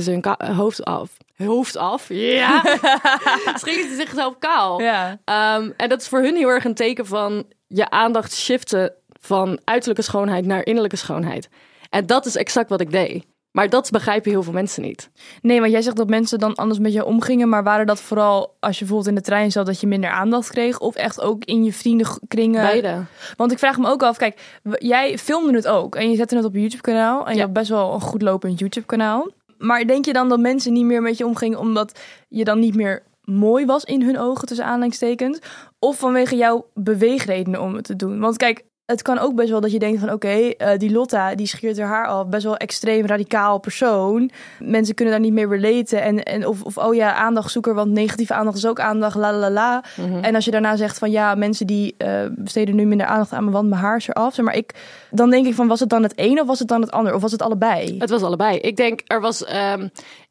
ze 0.00 0.10
hun 0.10 0.20
ka- 0.20 0.36
eh, 0.38 0.56
hoofd 0.58 0.84
af. 0.84 1.10
Hoofd 1.36 1.76
af? 1.76 2.08
Ja. 2.08 2.60
scheren 3.60 3.88
ze 3.88 3.94
zichzelf 3.96 4.38
kaal. 4.38 4.80
Ja. 4.80 5.18
Ehm, 5.24 5.70
en 5.76 5.88
dat 5.88 6.00
is 6.00 6.08
voor 6.08 6.20
hun 6.22 6.36
heel 6.36 6.48
erg 6.48 6.64
een 6.64 6.74
teken 6.74 7.06
van 7.06 7.46
je 7.66 7.90
aandacht 7.90 8.34
shiften 8.34 8.94
van 9.20 9.60
uiterlijke 9.64 10.02
schoonheid 10.02 10.46
naar 10.46 10.64
innerlijke 10.66 10.96
schoonheid. 10.96 11.48
En 11.90 12.06
dat 12.06 12.26
is 12.26 12.36
exact 12.36 12.68
wat 12.68 12.80
ik 12.80 12.90
deed. 12.90 13.24
Maar 13.56 13.68
dat 13.68 13.90
begrijpen 13.90 14.30
heel 14.30 14.42
veel 14.42 14.52
mensen 14.52 14.82
niet. 14.82 15.10
Nee, 15.42 15.60
want 15.60 15.72
jij 15.72 15.82
zegt 15.82 15.96
dat 15.96 16.08
mensen 16.08 16.38
dan 16.38 16.54
anders 16.54 16.78
met 16.78 16.92
je 16.92 17.04
omgingen. 17.04 17.48
Maar 17.48 17.62
waren 17.62 17.86
dat 17.86 18.00
vooral 18.00 18.56
als 18.60 18.78
je 18.78 18.84
bijvoorbeeld 18.84 19.08
in 19.08 19.14
de 19.14 19.20
trein 19.28 19.52
zat 19.52 19.66
dat 19.66 19.80
je 19.80 19.86
minder 19.86 20.10
aandacht 20.10 20.50
kreeg? 20.50 20.78
Of 20.78 20.94
echt 20.94 21.20
ook 21.20 21.44
in 21.44 21.64
je 21.64 21.72
vriendenkringen? 21.72 22.62
Beide. 22.62 23.04
Want 23.36 23.52
ik 23.52 23.58
vraag 23.58 23.78
me 23.78 23.88
ook 23.88 24.02
af, 24.02 24.16
kijk, 24.16 24.58
jij 24.78 25.18
filmde 25.18 25.52
het 25.52 25.68
ook. 25.68 25.94
En 25.94 26.10
je 26.10 26.16
zette 26.16 26.36
het 26.36 26.44
op 26.44 26.54
je 26.54 26.60
YouTube 26.60 26.82
kanaal. 26.82 27.26
En 27.26 27.32
je 27.32 27.38
Ja. 27.38 27.44
had 27.44 27.52
best 27.52 27.68
wel 27.68 27.94
een 27.94 28.00
goed 28.00 28.22
lopend 28.22 28.58
YouTube 28.58 28.86
kanaal. 28.86 29.30
Maar 29.58 29.86
denk 29.86 30.04
je 30.04 30.12
dan 30.12 30.28
dat 30.28 30.38
mensen 30.40 30.72
niet 30.72 30.84
meer 30.84 31.02
met 31.02 31.18
je 31.18 31.26
omgingen 31.26 31.58
omdat 31.58 32.00
je 32.28 32.44
dan 32.44 32.58
niet 32.58 32.74
meer 32.74 33.02
mooi 33.24 33.66
was 33.66 33.84
in 33.84 34.02
hun 34.02 34.18
ogen, 34.18 34.46
tussen 34.46 34.66
aanleidingstekens? 34.66 35.38
Of 35.78 35.98
vanwege 35.98 36.36
jouw 36.36 36.66
beweegredenen 36.74 37.60
om 37.62 37.74
het 37.74 37.84
te 37.84 37.96
doen? 37.96 38.20
Want 38.20 38.36
kijk, 38.36 38.64
het 38.86 39.02
kan 39.02 39.18
ook 39.18 39.34
best 39.34 39.50
wel 39.50 39.60
dat 39.60 39.72
je 39.72 39.78
denkt 39.78 40.00
van 40.00 40.12
oké, 40.12 40.28
eh, 40.28 40.78
die 40.78 40.92
Lotta 40.92 41.34
die 41.34 41.46
scheert 41.46 41.78
haar 41.78 41.88
haar 41.88 42.06
af, 42.06 42.26
best 42.26 42.44
wel 42.44 42.56
extreem 42.56 43.06
radicaal 43.06 43.58
persoon. 43.58 44.30
Mensen 44.58 44.94
kunnen 44.94 45.14
daar 45.14 45.22
niet 45.22 45.32
meer 45.32 45.48
relaten 45.48 46.02
en, 46.02 46.22
en 46.22 46.46
of, 46.46 46.62
of 46.62 46.78
oh 46.78 46.94
ja, 46.94 47.14
aandachtzoeker, 47.14 47.74
want 47.74 47.90
negatieve 47.90 48.34
aandacht 48.34 48.56
is 48.56 48.66
ook 48.66 48.80
aandacht, 48.80 49.16
la 49.16 49.32
la 49.32 49.50
la. 49.50 49.84
Mhm. 49.96 50.24
En 50.24 50.34
als 50.34 50.44
je 50.44 50.50
daarna 50.50 50.76
zegt 50.76 50.98
van 50.98 51.10
ja, 51.10 51.34
mensen 51.34 51.66
die 51.66 51.94
eh, 51.98 52.20
besteden 52.30 52.76
nu 52.76 52.84
minder 52.84 53.06
aandacht 53.06 53.32
aan 53.32 53.44
me, 53.44 53.50
want 53.50 53.68
mijn 53.68 53.80
haar 53.80 53.96
is 53.96 54.08
eraf. 54.08 54.34
Zeg 54.34 54.44
maar 54.44 54.56
ik, 54.56 54.74
dan 55.10 55.30
denk 55.30 55.46
ik 55.46 55.54
van 55.54 55.68
was 55.68 55.80
het 55.80 55.88
dan 55.88 56.02
het 56.02 56.12
een 56.16 56.40
of 56.40 56.46
was 56.46 56.58
het 56.58 56.68
dan 56.68 56.80
het 56.80 56.90
ander? 56.90 57.14
Of 57.14 57.22
was 57.22 57.32
het 57.32 57.42
allebei? 57.42 57.96
Het 57.98 58.10
was 58.10 58.22
allebei. 58.22 58.58
Ik 58.58 58.76
denk, 58.76 59.00
er 59.06 59.20
was. 59.20 59.44
ehm, 59.44 59.88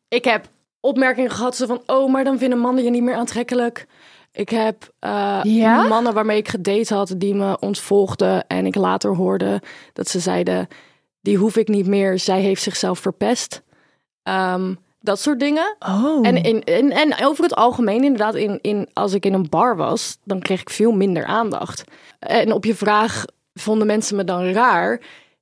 ik 0.07 0.23
heb 0.23 0.45
opmerkingen 0.79 1.31
gehad 1.31 1.55
zo 1.55 1.65
van: 1.65 1.81
oh, 1.85 2.11
maar 2.11 2.23
dan 2.23 2.37
vinden 2.37 2.59
mannen 2.59 2.83
je 2.83 2.89
niet 2.89 3.03
meer 3.03 3.15
aantrekkelijk. 3.15 3.87
Ik 4.35 4.49
heb 4.49 4.93
eh, 4.99 5.39
Ja? 5.43 5.87
mannen 5.87 6.13
waarmee 6.13 6.37
ik 6.37 6.47
gedate 6.47 6.93
had 6.93 7.13
die 7.17 7.35
me 7.35 7.59
ontvolgden. 7.59 8.47
En 8.47 8.65
ik 8.65 8.75
later 8.75 9.15
hoorde 9.15 9.61
dat 9.93 10.07
ze 10.07 10.19
zeiden: 10.19 10.67
die 11.21 11.37
hoef 11.37 11.57
ik 11.57 11.67
niet 11.67 11.87
meer. 11.87 12.19
Zij 12.19 12.41
heeft 12.41 12.61
zichzelf 12.61 12.99
verpest. 12.99 13.63
Ehm, 14.23 14.73
dat 14.99 15.19
soort 15.19 15.39
dingen. 15.39 15.75
Oh. 15.79 16.27
En, 16.27 16.41
in, 16.43 16.91
en 16.91 17.25
over 17.25 17.43
het 17.43 17.55
algemeen, 17.55 18.03
inderdaad, 18.03 18.35
in, 18.35 18.59
in, 18.61 18.89
als 18.93 19.13
ik 19.13 19.25
in 19.25 19.33
een 19.33 19.49
bar 19.49 19.75
was, 19.75 20.17
dan 20.23 20.39
kreeg 20.39 20.61
ik 20.61 20.69
veel 20.69 20.91
minder 20.91 21.25
aandacht. 21.25 21.83
En 22.19 22.51
op 22.51 22.65
je 22.65 22.75
vraag, 22.75 23.25
vonden 23.53 23.87
mensen 23.87 24.15
me 24.15 24.23
dan 24.23 24.51
raar? 24.51 25.01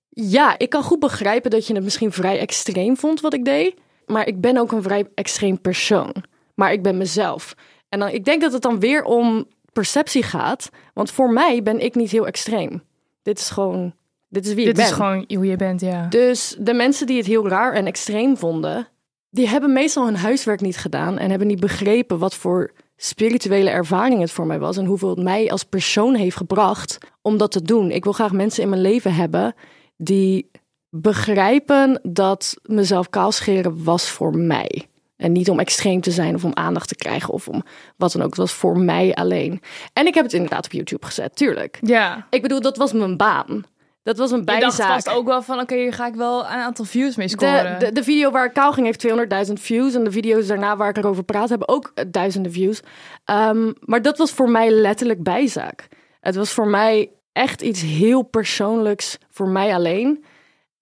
Ja, 0.09 0.55
ik 0.57 0.69
kan 0.69 0.83
goed 0.83 1.00
begrijpen 1.00 1.51
dat 1.51 1.67
je 1.67 1.73
het 1.73 1.83
misschien 1.83 2.12
vrij 2.12 2.39
extreem 2.39 2.97
vond 2.97 3.21
wat 3.21 3.33
ik 3.33 3.45
deed. 3.45 3.75
Maar 4.05 4.27
ik 4.27 4.41
ben 4.41 4.57
ook 4.57 4.71
een 4.71 4.83
vrij 4.83 5.05
extreem 5.15 5.62
persoon. 5.62 6.13
Maar 6.55 6.71
ik 6.71 6.83
ben 6.83 6.97
mezelf. 6.97 7.55
En 7.93 8.00
dan, 8.00 8.09
ik 8.09 8.25
denk 8.25 8.41
dat 8.41 8.53
het 8.53 8.62
dan 8.62 8.79
weer 8.79 9.03
om 9.03 9.45
perceptie 9.73 10.23
gaat. 10.23 10.69
Want 10.93 11.12
voor 11.12 11.31
mij 11.31 11.63
ben 11.63 11.79
ik 11.79 11.95
niet 11.95 12.12
heel 12.12 12.27
extreem. 12.27 12.83
Dit 13.21 13.39
is 13.39 13.50
gewoon, 13.50 13.93
dit 14.29 14.45
is 14.45 14.53
wie 14.53 14.65
Dit 14.65 14.73
ik 14.73 14.75
ben. 14.75 14.85
is 14.85 14.91
gewoon 14.91 15.25
hoe 15.27 15.45
je 15.45 15.55
bent, 15.55 15.81
ja. 15.81 16.07
Dus 16.07 16.55
de 16.59 16.73
mensen 16.73 17.07
die 17.07 17.17
het 17.17 17.25
heel 17.25 17.47
raar 17.47 17.73
en 17.73 17.85
extreem 17.85 18.38
vonden, 18.38 18.88
die 19.29 19.47
hebben 19.47 19.73
meestal 19.73 20.05
hun 20.05 20.15
huiswerk 20.15 20.62
niet 20.62 20.77
gedaan 20.77 21.17
en 21.17 21.29
hebben 21.29 21.47
niet 21.47 21.59
begrepen 21.59 22.19
wat 22.19 22.35
voor 22.35 22.71
spirituele 22.97 23.69
ervaring 23.69 24.19
het 24.19 24.31
voor 24.31 24.45
mij 24.45 24.59
was 24.59 24.77
en 24.77 24.85
hoeveel 24.85 25.09
het 25.09 25.23
mij 25.23 25.51
als 25.51 25.63
persoon 25.63 26.15
heeft 26.15 26.38
gebracht 26.38 26.97
om 27.21 27.38
dat 27.38 27.51
te 27.51 27.62
doen. 27.62 27.91
Ik 27.91 28.03
wil 28.03 28.13
graag 28.13 28.31
mensen 28.31 28.63
in 28.63 28.69
mijn 28.69 28.81
leven 28.81 29.13
hebben 29.13 29.55
die 29.97 30.51
begrijpen 30.89 32.00
dat 32.03 32.55
mezelf 32.63 33.09
kaalscheren 33.09 33.83
was 33.83 34.09
voor 34.09 34.38
mij. 34.38 34.88
En 35.24 35.32
niet 35.32 35.50
om 35.50 35.60
extreem 35.60 36.01
te 36.01 36.12
zijn 36.12 36.36
of 36.36 36.44
om 36.44 36.51
aandacht 36.53 36.88
te 36.88 36.96
krijgen 36.96 37.34
of 37.34 37.48
om 37.48 37.63
wat 37.98 38.12
dan 38.12 38.22
ook. 38.22 38.30
Het 38.30 38.38
was 38.38 38.51
voor 38.51 38.77
mij 38.77 39.13
alleen. 39.13 39.62
En 39.94 40.08
ik 40.08 40.13
heb 40.13 40.24
het 40.24 40.34
inderdaad 40.34 40.65
op 40.65 40.72
YouTube 40.72 41.06
gezet, 41.06 41.36
tuurlijk. 41.36 41.77
Ja. 41.82 42.27
Ik 42.30 42.42
bedoel, 42.42 42.62
dat 42.62 42.77
was 42.77 42.94
mijn 42.94 43.18
baan. 43.18 43.63
Dat 44.03 44.18
was 44.18 44.32
een 44.32 44.39
Ik 44.39 44.46
dacht 44.46 44.60
bijzaak. 44.60 44.88
vast 44.88 45.10
ook 45.10 45.25
wel 45.25 45.42
van, 45.42 45.60
oké, 45.60 45.75
hier 45.75 45.94
ga 45.94 46.08
ik 46.08 46.15
wel 46.15 46.39
een 46.39 46.46
aantal 46.46 46.86
views 46.86 47.15
mee 47.15 47.27
scoren. 47.27 47.80
De, 47.80 47.86
de, 47.86 47.92
de 47.92 48.03
video 48.03 48.32
waar 48.32 48.46
ik 48.46 48.53
kaal 48.53 48.74
ging 48.74 48.86
heeft 48.86 49.08
200.000 49.48 49.53
views. 49.53 49.94
En 49.94 50.03
de 50.03 50.12
video's 50.12 50.48
daarna 50.48 50.77
waar 50.77 50.89
ik 50.89 50.98
erover 50.98 51.24
praat 51.24 51.50
hebben 51.50 51.68
ook 51.68 51.92
eh, 51.94 52.06
duizenden 52.08 52.51
views. 52.51 52.82
Ehm, 53.25 53.72
maar 53.80 54.01
dat 54.01 54.18
was 54.18 54.32
voor 54.32 54.50
mij 54.50 54.70
letterlijk 54.70 55.24
bijzaak. 55.24 55.88
Het 56.20 56.36
was 56.36 56.51
voor 56.51 56.68
mij 56.68 57.10
echt 57.32 57.62
iets 57.62 57.82
heel 57.82 58.22
persoonlijks 58.22 59.18
voor 59.30 59.48
mij 59.48 59.74
alleen. 59.74 60.24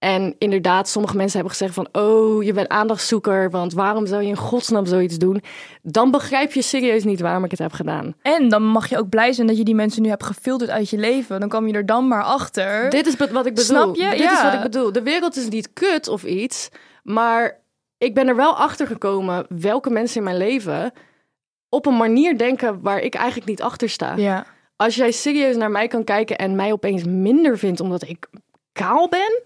En 0.04 0.36
inderdaad, 0.38 0.90
sommige 0.90 1.16
mensen 1.16 1.40
hebben 1.40 1.58
gezegd 1.58 1.74
van... 1.74 1.88
oh, 1.92 2.44
je 2.44 2.54
bent 2.54 2.68
aandachtzoeker, 2.68 3.50
want 3.50 3.74
waarom 3.74 4.06
zou 4.06 4.22
je 4.22 4.28
in 4.28 4.36
godsnaam 4.36 4.86
zoiets 4.86 5.18
doen? 5.18 5.42
Dan 5.82 6.12
begrijp 6.12 6.54
je 6.54 6.62
serieus 6.62 7.04
niet 7.04 7.20
waarom 7.20 7.44
ik 7.44 7.52
het 7.52 7.60
heb 7.60 7.72
gedaan. 7.74 8.16
En 8.22 8.50
dan 8.50 8.64
mag 8.64 8.88
je 8.90 8.98
ook 8.98 9.10
blij 9.10 9.34
zijn 9.34 9.48
dat 9.48 9.58
je 9.58 9.64
die 9.64 9.76
mensen 9.76 10.02
nu 10.02 10.10
hebt 10.10 10.24
gefilterd 10.24 10.70
uit 10.70 10.90
je 10.90 10.98
leven. 10.98 11.40
Dan 11.40 11.50
kwam 11.50 11.68
je 11.68 11.74
er 11.74 11.86
dan 11.86 12.08
maar 12.08 12.24
achter. 12.24 12.90
Dit 12.90 13.08
is 13.08 13.16
wat 13.16 13.28
ik 13.30 13.54
bedoel. 13.54 13.64
Snap 13.64 13.96
je? 13.96 14.10
Dit 14.10 14.20
Ja. 14.20 14.32
is 14.34 14.44
wat 14.44 14.54
ik 14.54 14.62
bedoel. 14.62 14.92
De 14.92 15.02
wereld 15.02 15.36
is 15.38 15.50
niet 15.50 15.74
kut 15.74 16.08
of 16.08 16.24
iets, 16.24 16.70
maar 17.04 17.60
ik 17.98 18.14
ben 18.14 18.28
er 18.28 18.36
wel 18.36 18.56
achter 18.56 18.88
gekomen 18.88 19.46
welke 19.50 19.90
mensen 19.90 20.18
in 20.18 20.24
mijn 20.24 20.38
leven 20.38 20.92
op 21.70 21.86
een 21.86 21.98
manier 21.98 22.38
denken 22.38 22.82
waar 22.82 23.00
ik 23.00 23.16
eigenlijk 23.16 23.48
niet 23.48 23.62
achter 23.62 23.90
sta. 23.90 24.16
Ja. 24.16 24.46
Als 24.76 24.96
jij 24.96 25.12
serieus 25.12 25.56
naar 25.56 25.72
mij 25.72 25.88
kan 25.88 26.04
kijken 26.04 26.38
en 26.38 26.56
mij 26.56 26.72
opeens 26.72 27.04
minder 27.04 27.58
vindt 27.58 27.80
omdat 27.80 28.08
ik 28.08 28.28
kaal 28.72 29.10
ben, 29.10 29.42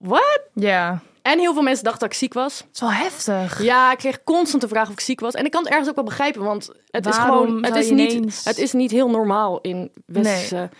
wat? 0.00 0.40
Ja. 0.54 1.00
En 1.22 1.38
heel 1.38 1.52
veel 1.52 1.62
mensen 1.62 1.84
dachten 1.84 2.00
dat 2.02 2.10
ik 2.12 2.18
ziek 2.18 2.34
was. 2.34 2.58
Het 2.58 2.68
is 2.72 2.80
wel 2.80 2.90
heftig. 2.92 3.62
Ja, 3.62 3.92
ik 3.92 3.98
kreeg 3.98 4.24
constant 4.24 4.62
de 4.62 4.68
vraag 4.68 4.86
of 4.86 4.92
ik 4.92 5.00
ziek 5.00 5.20
was. 5.20 5.34
En 5.34 5.44
ik 5.44 5.50
kan 5.50 5.60
het 5.62 5.70
ergens 5.70 5.88
ook 5.88 5.94
wel 5.94 6.04
begrijpen, 6.04 6.42
want 6.42 6.70
het 6.90 7.06
is 7.06 7.16
Waarom 7.16 7.46
gewoon, 7.46 7.64
het 7.64 7.76
is, 7.76 7.90
niet, 7.90 8.12
ineens- 8.12 8.44
het 8.44 8.58
is 8.58 8.72
niet 8.72 8.90
heel 8.90 9.10
normaal 9.10 9.60
in 9.60 9.90
westerse. 10.06 10.70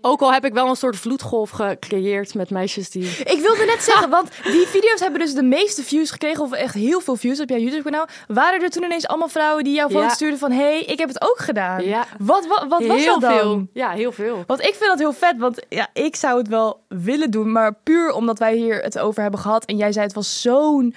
Ook 0.00 0.20
al 0.20 0.32
heb 0.32 0.44
ik 0.44 0.52
wel 0.52 0.68
een 0.68 0.76
soort 0.76 0.96
vloedgolf 0.96 1.50
gecreëerd 1.50 2.34
met 2.34 2.50
meisjes 2.50 2.90
die. 2.90 3.04
Ik 3.04 3.38
wilde 3.40 3.64
net 3.66 3.82
zeggen, 3.90 4.10
want 4.10 4.28
die 4.44 4.66
video's 4.66 5.00
hebben 5.00 5.20
dus 5.20 5.34
de 5.34 5.42
meeste 5.42 5.82
views 5.82 6.10
gekregen, 6.10 6.42
of 6.44 6.52
echt 6.52 6.74
heel 6.74 7.00
veel 7.00 7.16
views 7.16 7.40
op 7.40 7.48
jouw 7.48 7.58
YouTube-kanaal. 7.58 8.06
Waren 8.26 8.62
er 8.62 8.70
toen 8.70 8.82
ineens 8.84 9.06
allemaal 9.06 9.28
vrouwen 9.28 9.64
die 9.64 9.74
jou 9.74 9.90
foto's 9.90 10.08
Ja. 10.08 10.14
stuurden 10.14 10.38
van, 10.38 10.50
hé, 10.50 10.56
hey, 10.62 10.82
ik 10.82 10.98
heb 10.98 11.08
het 11.08 11.22
ook 11.22 11.38
gedaan. 11.38 11.84
Ja. 11.84 12.06
Wat, 12.18 12.46
wat, 12.46 12.66
wat 12.68 12.86
was 12.86 12.96
heel 12.96 13.20
dat 13.20 13.30
dan? 13.30 13.38
veel. 13.38 13.66
Ja, 13.72 13.90
heel 13.90 14.12
veel. 14.12 14.44
Want 14.46 14.60
ik 14.60 14.74
vind 14.74 14.86
dat 14.90 14.98
heel 14.98 15.12
vet, 15.12 15.34
want 15.38 15.66
ja, 15.68 15.88
ik 15.92 16.16
zou 16.16 16.38
het 16.38 16.48
wel 16.48 16.80
willen 16.88 17.30
doen, 17.30 17.52
maar 17.52 17.74
puur 17.82 18.12
omdat 18.12 18.38
wij 18.38 18.54
hier 18.56 18.80
het 18.82 18.98
over 18.98 19.22
hebben 19.22 19.40
gehad 19.40 19.64
en 19.64 19.76
jij 19.76 19.92
zei 19.92 20.04
het 20.06 20.14
was 20.14 20.40
zo'n 20.40 20.94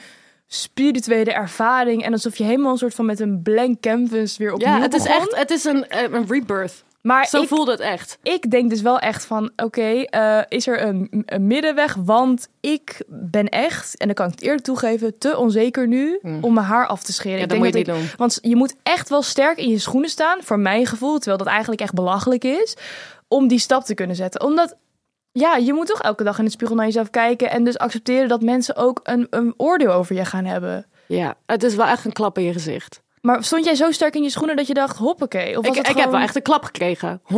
spirituele 0.47 1.31
ervaring 1.31 2.03
en 2.03 2.11
alsof 2.11 2.35
je 2.37 2.43
helemaal 2.43 2.71
een 2.71 2.77
soort 2.77 2.93
van 2.93 3.05
met 3.05 3.19
een 3.19 3.41
blank 3.41 3.79
canvas 3.81 4.37
weer 4.37 4.53
opnieuw 4.53 4.67
Ja, 4.73 4.81
het 4.81 4.93
is 4.93 5.05
echt, 5.05 5.35
het 5.35 5.51
is 5.51 5.63
een, 5.63 5.87
eh, 5.87 6.01
een 6.11 6.25
rebirth. 6.27 6.83
Maar 7.01 7.25
Zo 7.27 7.41
ik, 7.41 7.47
voelde 7.47 7.71
het 7.71 7.79
echt. 7.79 8.17
ik 8.23 8.51
denk 8.51 8.69
dus 8.69 8.81
wel 8.81 8.99
echt 8.99 9.25
van, 9.25 9.51
oké, 9.55 9.81
eh, 10.01 10.39
is 10.47 10.67
er 10.67 10.81
een, 10.83 11.23
een 11.25 11.47
middenweg? 11.47 11.93
Want 11.95 12.47
ik 12.59 13.03
ben 13.07 13.49
echt, 13.49 13.97
en 13.97 14.05
dan 14.05 14.15
kan 14.15 14.25
ik 14.27 14.31
het 14.31 14.41
eerlijk 14.41 14.63
toegeven, 14.63 15.17
te 15.17 15.37
onzeker 15.37 15.87
nu 15.87 16.19
om 16.41 16.53
mijn 16.53 16.65
haar 16.65 16.87
af 16.87 17.03
te 17.03 17.13
scheren. 17.13 17.37
Ja, 17.37 17.43
ik 17.43 17.49
dat 17.49 17.59
denk 17.59 17.63
moet 17.73 17.77
je 17.77 17.83
dat 17.85 17.95
niet 17.95 18.03
ik- 18.05 18.09
doen. 18.09 18.17
Want 18.17 18.39
je 18.41 18.55
moet 18.55 18.75
echt 18.83 19.09
wel 19.09 19.21
sterk 19.21 19.57
in 19.57 19.69
je 19.69 19.79
schoenen 19.79 20.09
staan, 20.09 20.37
voor 20.43 20.59
mijn 20.59 20.85
gevoel, 20.85 21.15
terwijl 21.17 21.37
dat 21.37 21.47
eigenlijk 21.47 21.81
echt 21.81 21.93
belachelijk 21.93 22.43
is, 22.43 22.75
om 23.27 23.47
die 23.47 23.59
stap 23.59 23.83
te 23.83 23.93
kunnen 23.93 24.15
zetten. 24.15 24.41
Omdat, 24.43 24.75
ja, 25.31 25.55
je 25.55 25.73
moet 25.73 25.87
toch 25.87 26.01
elke 26.01 26.23
dag 26.23 26.39
in 26.39 26.45
de 26.45 26.51
spiegel 26.51 26.75
naar 26.75 26.85
jezelf 26.85 27.09
kijken 27.09 27.49
en 27.51 27.63
dus 27.63 27.77
accepteren 27.77 28.27
dat 28.27 28.41
mensen 28.41 28.75
ook 28.75 28.99
een, 29.03 29.27
een 29.29 29.53
oordeel 29.57 29.91
over 29.91 30.15
je 30.15 30.25
gaan 30.25 30.45
hebben. 30.45 30.85
Ja, 31.07 31.35
het 31.45 31.63
is 31.63 31.75
wel 31.75 31.85
echt 31.85 32.05
een 32.05 32.13
klap 32.13 32.37
in 32.37 32.43
je 32.43 32.53
gezicht. 32.53 33.01
Maar 33.21 33.43
stond 33.43 33.65
jij 33.65 33.75
zo 33.75 33.91
sterk 33.91 34.15
in 34.15 34.23
je 34.23 34.29
schoenen 34.29 34.55
dat 34.55 34.67
je 34.67 34.73
dacht, 34.73 34.97
hoppakee? 34.97 35.57
Of 35.57 35.65
was 35.65 35.77
Ik, 35.77 35.85
het 35.85 35.95
ik 35.95 36.01
heb 36.01 36.11
wel 36.11 36.19
echt 36.19 36.35
een 36.35 36.41
klap 36.41 36.63
gekregen, 36.63 37.21
100%. 37.23 37.29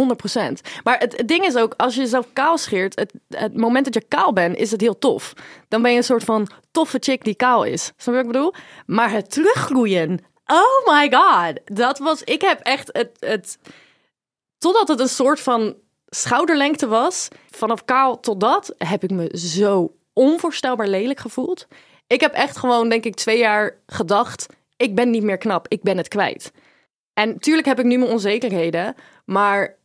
Maar 0.84 1.00
het, 1.00 1.18
het 1.18 1.28
ding 1.28 1.46
is 1.46 1.56
ook, 1.56 1.74
als 1.78 1.96
je 1.96 2.02
jezelf 2.02 2.28
kaal 2.34 2.58
scheert, 2.58 3.00
het, 3.00 3.14
het 3.30 3.58
moment 3.58 3.86
dat 3.86 3.94
je 3.94 4.04
kaal 4.08 4.34
bent, 4.34 4.58
is 4.58 4.72
het 4.72 4.82
heel 4.82 4.98
tof. 4.98 5.34
Dan 5.68 5.82
ben 5.82 5.92
je 5.92 5.98
een 5.98 6.04
soort 6.04 6.24
van 6.24 6.48
toffe 6.72 6.98
chick 7.00 7.24
die 7.24 7.36
kaal 7.36 7.64
is. 7.64 7.84
Snap 7.84 7.96
je 7.98 8.12
wat 8.12 8.22
ik 8.22 8.32
bedoel? 8.32 8.54
Maar 8.86 9.12
het 9.12 9.32
teruggroeien, 9.32 10.20
oh 10.46 10.94
my 10.94 11.12
god. 11.12 11.60
Dat 11.78 12.00
was, 12.00 12.24
ik 12.24 12.42
heb 12.42 12.60
echt 12.60 12.90
het, 12.92 13.12
het 13.20 13.58
totdat 14.58 14.88
het 14.88 15.00
een 15.00 15.10
soort 15.10 15.40
van 15.40 15.76
schouderlengte 16.10 16.88
was, 16.88 17.28
vanaf 17.50 17.86
kaal 17.86 18.20
tot 18.20 18.40
dat, 18.40 18.74
heb 18.78 19.04
ik 19.04 19.12
me 19.12 19.38
zo 19.38 19.96
onvoorstelbaar 20.14 20.88
lelijk 20.88 21.20
gevoeld. 21.20 21.68
Ik 22.08 22.22
heb 22.22 22.34
echt 22.34 22.58
gewoon, 22.58 22.90
denk 22.90 23.04
ik, 23.06 23.16
twee 23.16 23.38
jaar 23.38 23.78
gedacht, 23.86 24.46
ik 24.84 24.96
ben 24.96 25.10
niet 25.10 25.24
meer 25.24 25.38
knap, 25.38 25.66
ik 25.68 25.82
ben 25.82 25.98
het 25.98 26.08
kwijt. 26.08 26.52
En 27.14 27.40
tuurlijk 27.40 27.68
heb 27.68 27.80
ik 27.80 27.86
nu 27.86 27.98
mijn 27.98 28.12
onzekerheden, 28.12 28.96
maar 29.26 29.76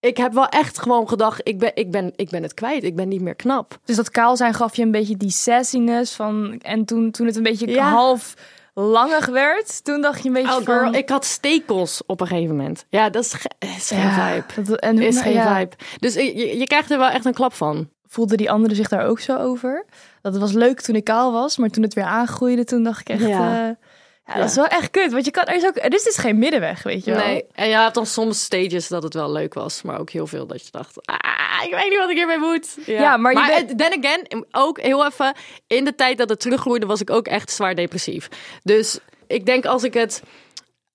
ik 0.00 0.16
heb 0.16 0.32
wel 0.32 0.46
echt 0.48 0.78
gewoon 0.78 1.08
gedacht, 1.08 1.40
ik 1.44 1.58
ben, 1.58 1.70
ik 1.74 1.90
ben, 1.90 2.12
ik 2.16 2.30
ben 2.30 2.42
het 2.42 2.54
kwijt, 2.54 2.84
ik 2.84 2.96
ben 2.96 3.08
niet 3.08 3.20
meer 3.20 3.34
knap. 3.34 3.78
Dus 3.84 3.96
dat 3.96 4.10
kaal 4.10 4.36
zijn 4.36 4.54
gaf 4.54 4.76
je 4.76 4.82
een 4.82 4.90
beetje 4.90 5.16
die 5.16 5.30
sassiness 5.30 6.14
van... 6.14 6.58
En 6.60 6.84
toen, 6.84 7.10
toen 7.10 7.26
het 7.26 7.36
een 7.36 7.42
beetje 7.42 7.66
Ja. 7.68 7.90
half 7.90 8.34
langig 8.74 9.26
werd, 9.26 9.84
toen 9.84 10.00
dacht 10.00 10.22
je 10.22 10.28
een 10.28 10.34
beetje 10.34 10.56
Oh 10.56 10.64
girl, 10.64 10.82
van... 10.84 10.94
ik 10.94 11.08
had 11.08 11.24
stekels 11.24 12.02
op 12.06 12.20
een 12.20 12.26
gegeven 12.26 12.56
moment. 12.56 12.86
Ja, 12.88 13.10
dat 13.10 13.24
is, 13.24 13.32
ge- 13.32 13.50
is 13.76 13.88
geen 13.88 13.98
Ja, 13.98 14.42
vibe. 14.44 14.68
dat- 14.70 14.80
en 14.80 14.96
hoe- 14.96 15.06
Is 15.06 15.20
geen 15.20 15.32
ja, 15.32 15.56
vibe. 15.58 15.76
Dus 15.98 16.14
je, 16.14 16.58
je- 16.58 16.66
krijgt 16.66 16.90
er 16.90 16.98
wel 16.98 17.08
echt 17.08 17.24
een 17.24 17.34
klap 17.34 17.52
van. 17.54 17.88
Voelde 18.06 18.36
die 18.36 18.50
anderen 18.50 18.76
zich 18.76 18.88
daar 18.88 19.06
ook 19.06 19.20
zo 19.20 19.36
over? 19.36 19.84
Dat 20.22 20.36
was 20.38 20.52
leuk 20.52 20.80
toen 20.80 20.94
ik 20.94 21.04
kaal 21.04 21.32
was, 21.32 21.56
maar 21.56 21.68
toen 21.68 21.82
het 21.82 21.94
weer 21.94 22.04
aangroeide, 22.04 22.64
toen 22.64 22.82
dacht 22.82 23.00
ik 23.00 23.08
echt... 23.08 23.20
Ja. 23.20 23.28
Ja, 23.28 23.76
ja 24.26 24.34
dat 24.34 24.48
is 24.48 24.54
wel 24.54 24.66
echt 24.66 24.90
kut, 24.90 25.12
want 25.12 25.24
je 25.24 25.30
kan... 25.30 25.44
Er 25.44 25.54
is 25.56 25.64
ook, 25.64 25.76
er 25.76 25.94
is 25.94 26.02
dus 26.02 26.16
geen 26.18 26.38
middenweg, 26.38 26.82
weet 26.82 27.04
je 27.04 27.10
wel? 27.14 27.24
Nee, 27.26 27.44
en 27.54 27.68
je 27.68 27.74
had 27.74 27.94
dan 27.94 28.06
soms 28.06 28.42
stages 28.42 28.88
dat 28.88 29.02
het 29.02 29.14
wel 29.14 29.32
leuk 29.32 29.54
was, 29.54 29.82
maar 29.82 30.00
ook 30.00 30.10
heel 30.10 30.26
veel 30.26 30.46
dat 30.46 30.62
je 30.64 30.70
dacht, 30.70 31.06
ah, 31.06 31.64
ik 31.64 31.70
weet 31.74 31.88
niet 31.88 31.98
wat 31.98 32.10
ik 32.10 32.16
hiermee 32.16 32.38
moet. 32.38 32.76
Ja, 32.86 33.16
maar 33.16 33.34
bent- 33.34 33.68
het- 33.70 33.78
then 33.78 34.04
again, 34.04 34.44
ook 34.50 34.80
heel 34.80 35.06
even, 35.06 35.34
in 35.66 35.84
de 35.84 35.94
tijd 35.94 36.18
dat 36.18 36.28
het 36.28 36.40
teruggroeide 36.40 36.86
was 36.86 37.00
ik 37.00 37.10
ook 37.10 37.26
echt 37.26 37.50
zwaar 37.50 37.74
depressief. 37.74 38.28
Dus 38.62 38.98
ik 39.26 39.46
denk 39.46 39.64
als 39.66 39.82
ik 39.84 39.94
het, 39.94 40.22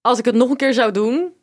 als 0.01 0.19
ik 0.19 0.25
het 0.25 0.35
nog 0.35 0.49
een 0.49 0.55
keer 0.57 0.73
zou 0.73 0.91
doen 0.91 1.33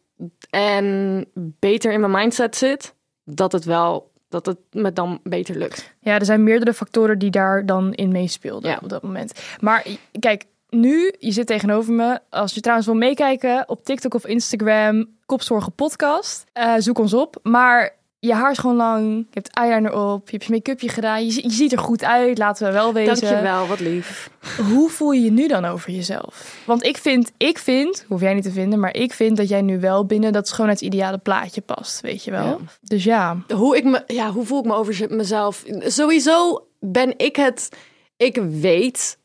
en 0.50 1.26
beter 1.34 1.92
in 1.92 2.00
mijn 2.00 2.12
mindset 2.12 2.56
zit, 2.56 2.94
dat 3.24 3.52
het 3.52 3.64
wel, 3.64 4.10
dat 4.28 4.46
het 4.46 4.58
me 4.70 4.92
dan 4.92 5.20
beter 5.22 5.56
lukt. 5.58 5.94
Ja, 6.00 6.18
er 6.18 6.24
zijn 6.24 6.44
meerdere 6.44 6.74
factoren 6.74 7.18
die 7.18 7.30
daar 7.30 7.66
dan 7.66 7.92
in 7.92 8.12
meespeelden 8.12 8.70
Ja. 8.70 8.78
op 8.82 8.88
dat 8.88 9.02
moment. 9.02 9.40
Maar 9.60 9.86
kijk, 10.18 10.44
nu, 10.75 11.14
je 11.19 11.33
zit 11.33 11.47
tegenover 11.47 11.93
me. 11.93 12.19
Als 12.31 12.54
je 12.54 12.61
trouwens 12.61 12.88
wil 12.88 12.97
meekijken 12.97 13.69
op 13.69 13.85
TikTok 13.85 14.14
of 14.14 14.26
Instagram, 14.26 15.07
Kopzorgen 15.26 15.73
Podcast, 15.73 16.45
eh, 16.52 16.75
zoek 16.78 16.99
ons 16.99 17.14
op. 17.14 17.38
Maar 17.43 17.97
je 18.19 18.35
haar 18.35 18.50
is 18.50 18.59
gewoon 18.59 18.76
lang, 18.76 19.16
je 19.16 19.25
hebt 19.31 19.50
eyeliner 19.50 19.93
op, 19.93 20.31
je 20.31 20.37
hebt 20.37 20.45
je 20.45 20.52
make-upje 20.52 20.88
gedaan. 20.88 21.26
Je, 21.26 21.43
je 21.43 21.50
ziet 21.50 21.73
er 21.73 21.78
goed 21.78 22.04
uit, 22.04 22.38
laten 22.38 22.66
we 22.66 22.73
wel 22.73 22.93
wezen. 22.93 23.21
Dankjewel, 23.21 23.66
wat 23.66 23.81
lief. 23.81 24.31
Hoe 24.73 24.90
voel 24.90 25.12
je 25.12 25.25
je 25.25 25.31
nu 25.31 25.49
dan 25.49 25.64
over 25.64 25.90
jezelf? 25.90 26.62
Want 26.66 26.85
ik 26.85 26.97
vind, 26.97 27.33
ik 27.37 27.59
vind, 27.59 28.04
hoef 28.09 28.21
jij 28.21 28.35
niet 28.35 28.43
te 28.43 28.50
vinden, 28.50 28.81
maar 28.81 28.95
ik 28.95 29.12
vind 29.12 29.37
dat 29.37 29.49
jij 29.49 29.62
nu 29.62 29.81
wel 29.81 30.07
binnen 30.07 30.33
dat 30.33 30.49
schoonheidsideale 30.49 31.19
plaatje 31.19 31.61
past, 31.61 32.00
weet 32.00 32.25
je 32.25 32.31
wel. 32.31 32.47
Ja. 32.47 32.59
Dus 32.81 33.04
ja, 33.04 33.37
hoe, 33.54 33.76
ik 33.76 33.85
me, 33.85 34.02
ja, 34.07 34.31
hoe 34.31 34.47
voel 34.47 34.59
ik 34.59 34.64
me 34.64 34.75
over 34.75 35.07
mezelf? 35.11 35.64
Sowieso 35.78 36.66
ben 36.81 37.19
ik 37.19 37.37
het. 37.37 37.69
Ik 38.16 38.37
weet. 38.37 39.19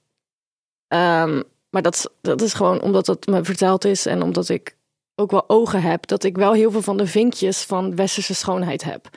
Ehm, 0.89 1.41
maar 1.69 1.81
dat, 1.81 1.93
is- 1.95 2.07
dat 2.21 2.41
is 2.41 2.53
gewoon 2.53 2.81
omdat 2.81 3.07
het 3.07 3.27
me 3.27 3.43
verteld 3.43 3.85
is 3.85 4.05
en 4.05 4.21
omdat 4.21 4.49
ik 4.49 4.75
ook 5.15 5.31
wel 5.31 5.43
ogen 5.49 5.81
heb. 5.81 6.07
Dat 6.07 6.23
ik 6.23 6.37
wel 6.37 6.53
heel 6.53 6.71
veel 6.71 6.81
van 6.81 6.97
de 6.97 7.07
vinkjes 7.07 7.63
van 7.63 7.95
westerse 7.95 8.35
schoonheid 8.35 8.83
heb. 8.83 9.09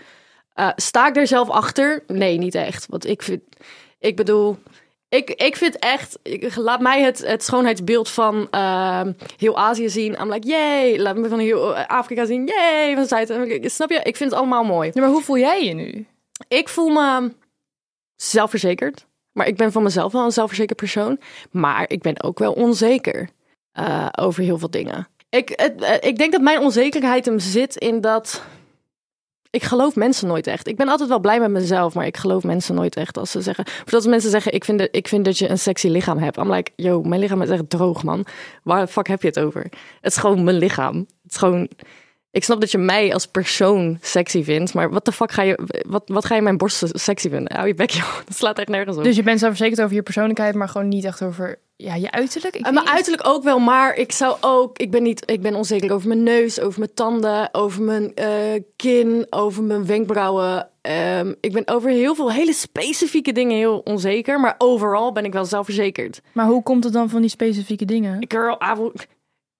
Eh, 0.53 0.69
sta 0.77 1.09
ik 1.09 1.17
er 1.17 1.27
zelf 1.27 1.49
achter? 1.49 2.05
Nee, 2.07 2.39
niet 2.39 2.55
echt. 2.55 2.87
Want 2.87 3.07
ik 3.07 3.23
vind. 3.23 3.43
Ik 3.99 4.17
bedoel. 4.17 4.59
Ik, 5.09 5.31
ik 5.31 5.57
vind 5.57 5.79
echt, 5.79 6.19
ik, 6.23 6.57
laat 6.57 6.81
mij 6.81 7.03
het, 7.03 7.27
het 7.27 7.45
schoonheidsbeeld 7.45 8.09
van 8.09 8.49
ehm, 8.51 9.13
heel 9.37 9.59
Azië 9.59 9.89
zien. 9.89 10.21
I'm 10.21 10.33
like, 10.33 10.47
yay. 10.49 10.99
Laat 10.99 11.17
me 11.17 11.29
van 11.29 11.39
heel 11.39 11.77
Afrika 11.77 12.25
zien. 12.25 12.47
Yay. 12.47 12.95
Van 12.95 13.07
Zuid. 13.07 13.33
Snap 13.73 13.91
je? 13.91 13.97
Ik 14.03 14.17
vind 14.17 14.31
het 14.31 14.39
allemaal 14.39 14.65
mooi. 14.65 14.91
Ja, 14.95 15.01
maar 15.01 15.11
hoe 15.11 15.23
voel 15.23 15.39
jij 15.39 15.65
je 15.65 15.75
nu? 15.75 16.07
Ik 16.49 16.69
voel 16.69 16.89
me 16.89 17.33
zelfverzekerd. 18.17 19.07
Maar 19.33 19.47
ik 19.47 19.57
ben 19.57 19.73
van 19.73 19.83
mezelf 19.83 20.13
wel 20.13 20.25
een 20.25 20.33
zelfverzekerd 20.33 20.79
persoon. 20.79 21.19
Maar 21.51 21.85
ik 21.91 22.03
ben 22.03 22.23
ook 22.23 22.39
wel 22.39 22.53
onzeker 22.53 23.29
eh, 23.73 24.07
over 24.19 24.43
heel 24.43 24.59
veel 24.59 24.71
dingen. 24.71 25.09
Ik, 25.29 25.51
eh, 25.51 25.97
ik 26.01 26.19
denk 26.19 26.33
dat 26.33 26.41
mijn 26.41 26.61
onzekerheid 26.61 27.25
hem 27.25 27.39
zit 27.39 27.77
in 27.77 28.01
dat 28.01 28.43
ik 29.53 29.63
geloof 29.63 29.97
mensen 29.97 30.29
nooit 30.29 30.47
echt. 30.47 30.67
Ik 30.67 30.77
ben 30.77 30.89
altijd 30.89 31.09
wel 31.09 31.21
blij 31.21 31.41
met 31.41 31.51
mezelf, 31.51 31.95
maar 31.95 32.07
ik 32.07 32.17
geloof 32.17 32.43
mensen 32.43 32.75
nooit 32.75 32.97
echt 32.97 33.19
als 33.19 33.31
ze 33.31 33.41
zeggen. 33.41 33.65
Of 33.85 33.95
als 33.95 34.07
mensen 34.07 34.31
zeggen, 34.31 34.53
ik 34.53 34.65
vind, 34.65 34.89
ik 34.91 35.09
vind 35.09 35.25
dat 35.25 35.39
je 35.39 35.49
een 35.49 35.59
sexy 35.59 35.89
lichaam 35.89 36.19
hebt. 36.19 36.37
I'm 36.37 36.53
like, 36.53 36.71
yo, 36.77 37.03
mijn 37.03 37.21
lichaam 37.21 37.43
is 37.43 37.51
echt 37.51 37.71
droog, 37.71 38.03
man. 38.03 38.27
Waar 38.63 38.87
fuck 38.87 39.07
heb 39.07 39.23
je 39.23 39.29
het 39.29 39.39
over? 39.39 39.63
Het 40.01 40.13
is 40.13 40.17
gewoon 40.17 40.45
mijn 40.45 40.57
lichaam. 40.57 40.97
Het 40.97 41.33
is 41.33 41.37
gewoon. 41.37 41.69
Ik 42.33 42.45
snap 42.45 42.61
dat 42.61 42.71
je 42.71 42.79
mij 42.79 43.13
als 43.13 43.27
persoon 43.27 43.99
sexy 44.01 44.45
vindt, 44.45 44.75
maar 44.75 44.91
wat 44.91 45.05
de 45.05 45.13
fuck 45.13 45.33
ga 45.33 45.43
je, 45.43 45.83
wat, 45.89 46.03
wat 46.07 46.25
ga 46.25 46.35
je 46.35 46.43
mijn 46.43 46.57
borsten 46.57 46.89
sexy 46.93 47.29
vinden? 47.29 47.57
Hou 47.57 47.67
je 47.67 47.75
bek, 47.75 47.91
joh. 47.91 48.17
Dat 48.27 48.37
slaat 48.37 48.59
echt 48.59 48.69
nergens 48.69 48.97
op. 48.97 49.05
Dus 49.05 49.17
je 49.17 49.23
bent 49.23 49.39
zelfverzekerd 49.39 49.83
over 49.83 49.95
je 49.95 50.03
persoonlijkheid, 50.03 50.55
maar 50.55 50.69
gewoon 50.69 50.89
niet 50.89 51.05
echt 51.05 51.23
over 51.23 51.59
ja, 51.77 51.95
je 51.95 52.11
uiterlijk? 52.11 52.55
Ik 52.55 52.61
Uh, 52.61 52.67
weet 52.67 52.75
mijn 52.75 52.95
uiterlijk 52.95 53.27
ook 53.27 53.43
wel, 53.43 53.59
maar 53.59 53.97
ik 53.97 54.13
zou 54.13 54.37
ook. 54.41 54.79
Ik 54.79 54.91
ben 54.91 55.03
niet. 55.03 55.31
Ik 55.31 55.41
ben 55.41 55.55
onzeker 55.55 55.93
over 55.93 56.09
mijn 56.09 56.23
neus, 56.23 56.61
over 56.61 56.79
mijn 56.79 56.95
tanden, 56.95 57.49
over 57.55 57.83
mijn 57.83 58.15
eh, 58.15 58.63
kin, 58.77 59.27
over 59.31 59.63
mijn 59.63 59.87
wenkbrauwen. 59.87 60.69
Ehm, 60.81 61.33
ik 61.41 61.53
ben 61.53 61.69
over 61.69 61.91
heel 61.91 62.15
veel 62.15 62.33
hele 62.33 62.53
specifieke 62.53 63.33
dingen 63.33 63.57
heel 63.57 63.79
onzeker, 63.79 64.41
maar 64.41 64.55
overal 64.59 65.13
ben 65.13 65.25
ik 65.25 65.33
wel 65.33 65.45
zelfverzekerd. 65.45 66.21
Maar 66.33 66.47
hoe 66.47 66.63
komt 66.63 66.85
het 66.85 66.93
dan 66.93 67.09
van 67.09 67.21
die 67.21 67.31
specifieke 67.31 67.85
dingen? 67.85 68.25
Girl, 68.29 68.59
I 68.73 68.75
would. 68.75 69.07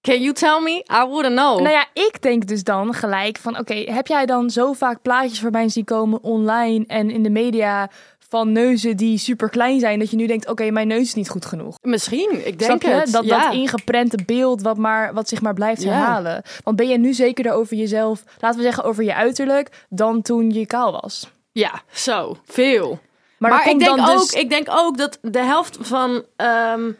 Can 0.07 0.21
you 0.21 0.33
tell 0.33 0.59
me? 0.61 0.83
I 1.03 1.05
wouldn't 1.09 1.35
know. 1.35 1.59
Nou 1.59 1.69
ja, 1.69 1.85
ik 1.93 2.21
denk 2.21 2.47
dus 2.47 2.63
dan 2.63 2.93
gelijk 2.93 3.37
van... 3.37 3.57
Oké, 3.57 3.73
heb 3.73 4.07
jij 4.07 4.25
dan 4.25 4.49
zo 4.49 4.73
vaak 4.73 5.01
plaatjes 5.01 5.39
voorbij 5.39 5.69
zien 5.69 5.83
komen 5.85 6.23
online 6.23 6.83
en 6.87 7.11
in 7.11 7.23
de 7.23 7.29
media... 7.29 7.89
van 8.29 8.51
neuzen 8.51 8.97
die 8.97 9.17
super 9.17 9.49
klein 9.49 9.79
zijn... 9.79 9.99
dat 9.99 10.09
je 10.09 10.15
nu 10.15 10.27
denkt, 10.27 10.49
oké, 10.49 10.71
mijn 10.71 10.87
neus 10.87 11.01
is 11.01 11.13
niet 11.13 11.29
goed 11.29 11.45
genoeg. 11.45 11.77
Misschien. 11.81 12.47
Ik 12.47 12.59
denk 12.59 12.81
het. 12.83 13.11
Dat, 13.11 13.25
ja. 13.25 13.43
dat 13.43 13.53
ingeprente 13.53 14.17
beeld 14.25 14.61
wat, 14.61 14.77
maar, 14.77 15.13
wat 15.13 15.29
zich 15.29 15.41
maar 15.41 15.53
blijft 15.53 15.83
Ja. 15.83 15.89
herhalen. 15.89 16.43
Want 16.63 16.77
ben 16.77 16.87
je 16.87 16.97
nu 16.97 17.13
zekerder 17.13 17.53
over 17.53 17.75
jezelf... 17.75 18.23
laten 18.39 18.57
we 18.57 18.63
zeggen 18.65 18.83
over 18.83 19.03
je 19.03 19.15
uiterlijk... 19.15 19.85
dan 19.89 20.21
toen 20.21 20.51
je 20.51 20.65
kaal 20.65 20.91
was? 21.01 21.29
Ja, 21.51 21.81
zo 21.91 22.37
veel. 22.45 22.99
Maar, 23.37 23.51
Maar, 23.51 23.69
ik, 23.69 23.79
denk 23.79 23.97
dan 23.97 24.09
ook, 24.09 24.17
dus- 24.19 24.31
ik 24.31 24.49
denk 24.49 24.67
ook 24.71 24.97
dat 24.97 25.19
de 25.21 25.39
helft 25.43 25.77
van. 25.81 26.23
ehm, 26.35 26.91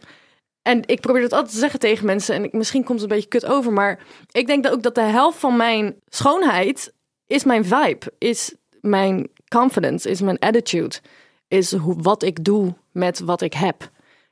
en 0.64 0.82
ik 0.86 1.02
probeer 1.02 1.22
dat 1.22 1.34
altijd 1.34 1.52
te 1.52 1.60
zeggen 1.60 1.80
tegen 1.80 2.06
mensen. 2.06 2.36
En 2.36 2.44
ik, 2.44 2.54
misschien 2.54 2.84
komt 2.84 3.02
het 3.02 3.10
een 3.10 3.16
beetje 3.16 3.30
kut 3.30 3.46
over. 3.46 3.74
Maar 3.74 4.00
ik 4.32 4.48
denk 4.48 4.64
dat 4.64 4.74
ook 4.74 4.84
dat 4.84 4.96
de 4.96 5.02
helft 5.02 5.40
van 5.40 5.58
mijn 5.58 5.96
schoonheid. 6.08 6.94
is 7.28 7.44
mijn 7.44 7.66
vibe. 7.66 8.14
Is 8.18 8.56
mijn 8.82 9.30
confidence. 9.48 10.10
Is 10.10 10.22
mijn 10.22 10.40
attitude. 10.40 10.96
Is 11.48 11.76
hoe, 11.76 11.96
wat 12.02 12.24
ik 12.24 12.44
doe 12.44 12.76
met 12.92 13.20
wat 13.20 13.42
ik 13.42 13.54
heb. 13.54 13.90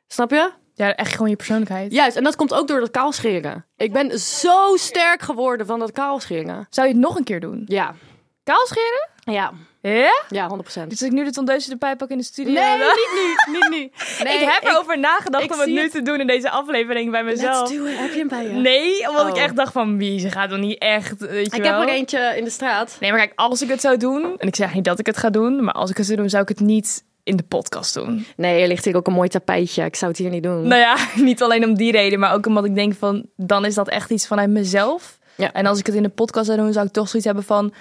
Snap 0.08 0.32
je? 0.32 0.52
Ja, 0.74 0.96
echt 0.96 1.12
gewoon 1.12 1.30
je 1.30 1.36
persoonlijkheid. 1.36 1.92
Juist. 1.92 2.18
En 2.18 2.24
dat 2.24 2.36
komt 2.36 2.54
ook 2.54 2.68
door 2.68 2.80
dat 2.80 2.92
kaalscheren. 2.92 3.66
Ik 3.76 3.94
ben 3.94 4.20
zo 4.20 4.76
sterk 4.76 5.22
geworden 5.22 5.66
van 5.66 5.80
dat 5.80 5.92
kaalscheren. 5.92 6.68
Zou 6.70 6.88
je 6.88 6.94
het 6.94 7.02
nog 7.02 7.18
een 7.18 7.24
keer 7.24 7.40
doen? 7.40 7.64
Ja. 7.66 7.96
Kaal 8.44 8.66
scheren? 8.66 9.10
Ja. 9.24 9.54
Ja? 9.82 10.24
Ja, 10.30 10.50
100%. 10.84 10.88
Dus 10.88 11.02
ik 11.02 11.12
nu 11.12 11.24
de 11.24 11.32
tondeuze 11.32 11.78
pijp 11.78 12.02
ook 12.04 12.10
in 12.10 12.18
de 12.18 12.24
studio? 12.24 12.54
Nee, 12.54 12.78
niet 12.78 13.10
nu. 13.48 13.52
Niet 13.54 13.70
nu. 13.70 13.78
Nee, 14.26 14.40
ik 14.40 14.50
heb 14.50 14.64
erover 14.72 15.00
nagedacht 15.00 15.44
ik 15.44 15.54
om 15.54 15.60
het 15.60 15.70
nu 15.70 15.82
het. 15.82 15.92
te 15.92 16.02
doen 16.02 16.20
in 16.20 16.28
deze 16.28 16.50
aflevering 16.50 17.12
bij 17.12 17.24
mezelf. 17.24 17.70
Let's 17.70 17.72
do 17.84 17.86
it. 17.86 17.98
Heb 17.98 18.12
je 18.12 18.18
hem 18.20 18.28
bij 18.28 18.44
je? 18.44 18.50
Nee, 18.50 19.10
omdat 19.10 19.28
ik 19.28 19.34
Oh. 19.36 19.42
echt 19.42 19.56
dacht 19.56 19.72
van 19.74 19.98
wie, 19.98 20.20
ze 20.20 20.32
gaat 20.32 20.50
dan 20.50 20.60
niet 20.60 20.78
echt, 20.80 21.20
weet 21.20 21.52
je 21.52 21.58
Ik 21.58 21.64
wel. 21.64 21.80
heb 21.80 21.88
er 21.90 21.94
eentje 21.96 22.34
in 22.38 22.44
de 22.44 22.50
straat. 22.50 22.98
Nee, 23.00 23.10
maar 23.12 23.20
kijk, 23.20 23.32
als 23.36 23.62
ik 23.62 23.70
het 23.70 23.82
zou 23.82 23.98
doen, 23.98 24.34
en 24.38 24.48
ik 24.48 24.56
zeg 24.56 24.74
niet 24.74 24.84
dat 24.86 25.00
ik 25.00 25.06
het 25.06 25.18
ga 25.18 25.30
doen, 25.30 25.64
maar 25.64 25.74
als 25.74 25.90
ik 25.90 25.98
het 25.98 26.06
zou 26.06 26.18
doen, 26.18 26.30
zou 26.30 26.42
ik 26.44 26.50
het 26.50 26.60
niet 26.60 27.04
in 27.24 27.36
de 27.36 27.44
podcast 27.44 27.94
doen. 27.94 28.26
Nee, 28.36 28.62
er 28.62 28.68
ligt 28.68 28.86
hier 28.86 28.96
ook 28.96 29.08
een 29.08 29.14
mooi 29.14 29.30
tapijtje. 29.30 29.84
Ik 29.86 29.96
zou 29.96 30.12
het 30.12 30.20
hier 30.20 30.30
niet 30.30 30.44
doen. 30.44 30.68
Nou 30.68 30.82
ja, 30.82 30.96
niet 31.16 31.42
alleen 31.42 31.66
om 31.66 31.76
die 31.76 31.92
reden, 31.92 32.20
maar 32.20 32.34
ook 32.34 32.46
omdat 32.46 32.66
ik 32.66 32.76
denk 32.76 32.94
van, 32.96 33.26
dan 33.36 33.66
is 33.66 33.74
dat 33.76 33.88
echt 33.90 34.10
iets 34.10 34.28
vanuit 34.28 34.50
mezelf. 34.50 35.20
Ja. 35.36 35.54
En 35.54 35.66
als 35.66 35.80
ik 35.80 35.86
het 35.86 35.96
in 35.96 36.04
de 36.04 36.10
podcast 36.10 36.46
zou 36.46 36.58
doen, 36.58 36.74
zou 36.74 36.86
ik 36.86 36.92
toch 36.92 37.08
zoiets 37.10 37.26
hebben 37.26 37.44
van, 37.46 37.74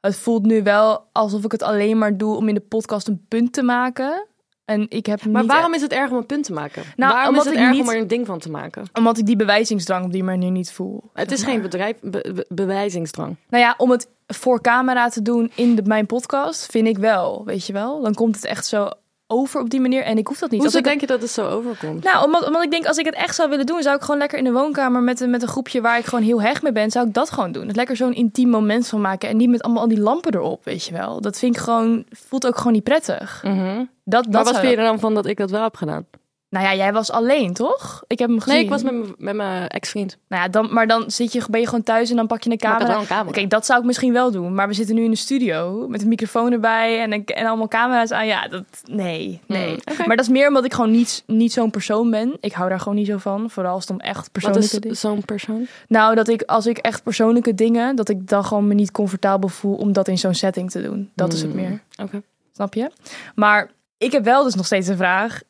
het 0.00 0.16
voelt 0.16 0.46
nu 0.46 0.62
wel 0.62 1.04
alsof 1.12 1.44
ik 1.44 1.52
het 1.52 1.62
alleen 1.62 1.98
maar 1.98 2.16
doe 2.16 2.36
om 2.36 2.48
in 2.48 2.54
de 2.54 2.60
podcast 2.60 3.08
een 3.08 3.24
punt 3.28 3.52
te 3.52 3.62
maken. 3.62 4.26
En 4.64 4.86
ik 4.88 5.06
heb 5.06 5.24
Maar 5.24 5.42
niet 5.42 5.50
waarom 5.50 5.74
is 5.74 5.80
het 5.82 5.92
erg 5.92 6.10
om 6.10 6.16
een 6.16 6.26
punt 6.26 6.44
te 6.44 6.52
maken? 6.52 6.82
Nou, 6.96 7.12
waarom 7.12 7.34
is 7.34 7.38
omdat 7.40 7.44
het 7.52 7.62
ik 7.62 7.68
erg 7.68 7.72
niet- 7.78 7.82
om 7.88 7.94
er 7.94 8.00
een 8.00 8.06
ding 8.06 8.26
van 8.26 8.38
te 8.38 8.50
maken? 8.50 8.84
Omdat 8.92 9.18
ik 9.18 9.26
die 9.26 9.36
bewijzingsdrang 9.36 10.04
op 10.04 10.12
die 10.12 10.24
manier 10.24 10.50
niet 10.50 10.72
voel. 10.72 11.10
Het 11.14 11.32
is 11.32 11.42
geen 11.42 11.62
bedrijf, 11.62 11.96
be- 12.00 12.32
be- 12.34 12.46
bewijzingsdrang. 12.48 13.36
Nou 13.48 13.62
ja, 13.64 13.74
om 13.76 13.90
het 13.90 14.08
voor 14.26 14.60
camera 14.60 15.08
te 15.08 15.22
doen 15.22 15.50
in 15.54 15.74
de, 15.74 15.82
mijn 15.82 16.06
podcast, 16.06 16.66
vind 16.70 16.86
ik 16.86 16.98
wel, 16.98 17.44
weet 17.44 17.66
je 17.66 17.72
wel. 17.72 18.00
Dan 18.02 18.14
komt 18.14 18.34
het 18.34 18.44
echt 18.44 18.66
zo 18.66 18.88
over 19.30 19.60
op 19.60 19.70
die 19.70 19.80
manier 19.80 20.02
en 20.02 20.18
ik 20.18 20.26
hoef 20.26 20.38
dat 20.38 20.50
niet. 20.50 20.60
Hoezo 20.60 20.76
Als 20.76 20.86
ik, 20.86 20.90
denk 20.90 21.00
je 21.00 21.06
dat 21.06 21.20
het 21.22 21.30
zo 21.30 21.48
overkomt? 21.48 22.04
nou, 22.04 22.24
omdat, 22.24 22.46
omdat 22.46 22.62
ik 22.62 22.70
denk, 22.70 22.86
als 22.86 22.96
ik 22.98 23.04
het 23.04 23.14
echt 23.14 23.34
zou 23.34 23.48
willen 23.50 23.66
doen, 23.66 23.82
zou 23.82 23.96
ik 23.96 24.02
gewoon 24.02 24.18
lekker 24.20 24.38
in 24.38 24.44
de 24.44 24.52
woonkamer 24.52 25.02
met, 25.02 25.20
een- 25.20 25.30
met 25.30 25.42
een 25.42 25.48
groepje 25.48 25.80
waar 25.80 25.98
ik 25.98 26.04
gewoon 26.04 26.24
heel 26.24 26.42
hecht 26.42 26.62
mee 26.62 26.72
ben, 26.72 26.90
zou 26.90 27.06
ik 27.06 27.14
dat 27.14 27.30
gewoon 27.30 27.52
doen. 27.52 27.66
Het 27.66 27.76
lekker 27.76 27.96
zo'n 27.96 28.12
intiem 28.14 28.48
moment 28.48 28.86
van 28.88 29.00
maken 29.00 29.28
en 29.28 29.36
niet 29.36 29.50
met 29.50 29.62
allemaal 29.62 29.82
al 29.82 29.88
die 29.88 30.00
lampen 30.00 30.34
erop, 30.34 30.64
weet 30.64 30.84
je 30.84 30.92
wel. 30.92 31.20
Dat 31.20 31.38
vind 31.38 31.56
ik 31.56 31.62
gewoon, 31.62 32.04
voelt 32.10 32.46
ook 32.46 32.56
gewoon 32.56 32.72
niet 32.72 32.84
prettig. 32.84 33.40
Mhm. 33.44 33.84
Dat, 34.04 34.24
dat 34.24 34.32
Maar 34.32 34.44
wat 34.44 34.58
vind 34.58 34.70
je 34.72 34.76
er 34.76 34.84
dan 34.84 34.98
van 35.00 35.14
dat 35.14 35.26
ik 35.26 35.36
dat 35.36 35.50
wel 35.50 35.62
heb 35.62 35.76
gedaan? 35.76 36.06
Nou 36.50 36.64
ja, 36.64 36.74
jij 36.74 36.92
was 36.92 37.10
alleen, 37.10 37.52
toch? 37.54 38.02
Ik 38.06 38.18
heb 38.18 38.28
hem 38.28 38.38
gezien. 38.40 38.54
Nee, 38.54 38.64
ik 38.64 38.70
was 38.70 38.82
met, 38.82 38.92
mijn- 38.92 39.14
met 39.18 39.34
mijn 39.34 39.68
ex-vriend. 39.68 40.16
Nou 40.28 40.42
ja, 40.42 40.48
dan, 40.48 40.72
maar 40.72 40.86
dan 40.86 41.10
zit 41.10 41.32
je, 41.32 41.42
ben 41.50 41.60
je 41.60 41.66
gewoon 41.66 41.82
thuis 41.82 42.10
en 42.10 42.16
dan 42.16 42.26
pak 42.26 42.42
je 42.42 42.50
een 42.50 42.58
camera. 42.58 42.84
Oké, 43.28 43.46
dat 43.46 43.66
zou 43.66 43.80
ik 43.80 43.86
misschien 43.86 44.12
wel 44.12 44.30
doen. 44.30 44.54
Maar 44.54 44.68
we 44.68 44.74
zitten 44.74 44.94
nu 44.94 45.04
in 45.04 45.10
de 45.10 45.16
studio 45.16 45.86
met 45.88 46.02
een 46.02 46.08
microfoon 46.08 46.52
erbij 46.52 47.00
en, 47.02 47.24
en 47.24 47.46
allemaal 47.46 47.68
camera's 47.68 48.10
aan. 48.10 48.26
Ja, 48.26 48.48
dat, 48.48 48.64
nee, 48.84 49.40
nee. 49.46 49.66
Hmm, 49.68 49.78
oké. 49.92 50.06
Maar 50.06 50.16
dat 50.16 50.24
is 50.26 50.30
meer 50.32 50.48
omdat 50.48 50.64
ik 50.64 50.74
gewoon 50.74 50.90
niet, 50.90 51.22
niet 51.26 51.52
zo'n 51.52 51.70
persoon 51.70 52.10
ben. 52.10 52.36
Ik 52.40 52.52
hou 52.52 52.68
daar 52.68 52.80
gewoon 52.80 52.94
niet 52.94 53.06
zo 53.06 53.16
van. 53.18 53.50
Vooral 53.50 53.72
als 53.74 53.82
het 53.82 53.90
om 53.92 54.00
echt 54.00 54.16
Wat 54.16 54.32
persoonlijke 54.32 54.74
is 54.74 54.80
dingen... 54.80 54.96
zo'n 54.96 55.24
persoon? 55.24 55.66
Nou, 55.88 56.14
dat 56.14 56.28
ik 56.28 56.42
als 56.42 56.66
ik 56.66 56.78
echt 56.78 57.02
persoonlijke 57.02 57.54
dingen, 57.54 57.96
dat 57.96 58.08
ik 58.08 58.28
dan 58.28 58.44
gewoon 58.44 58.66
me 58.66 58.74
niet 58.74 58.90
comfortabel 58.90 59.48
voel 59.48 59.74
om 59.76 59.92
dat 59.92 60.08
in 60.08 60.18
zo'n 60.18 60.34
setting 60.34 60.70
te 60.70 60.82
doen. 60.82 61.10
Dat 61.14 61.32
is 61.32 61.42
het 61.42 61.52
Hmm, 61.52 61.60
meer. 61.60 61.82
Oké. 62.02 62.22
Snap 62.52 62.74
je? 62.74 62.90
Maar 63.34 63.70
ik 63.98 64.12
heb 64.12 64.24
wel 64.24 64.44
dus 64.44 64.54
nog 64.54 64.66
steeds 64.66 64.88
een 64.88 64.96
vraag. 64.96 65.40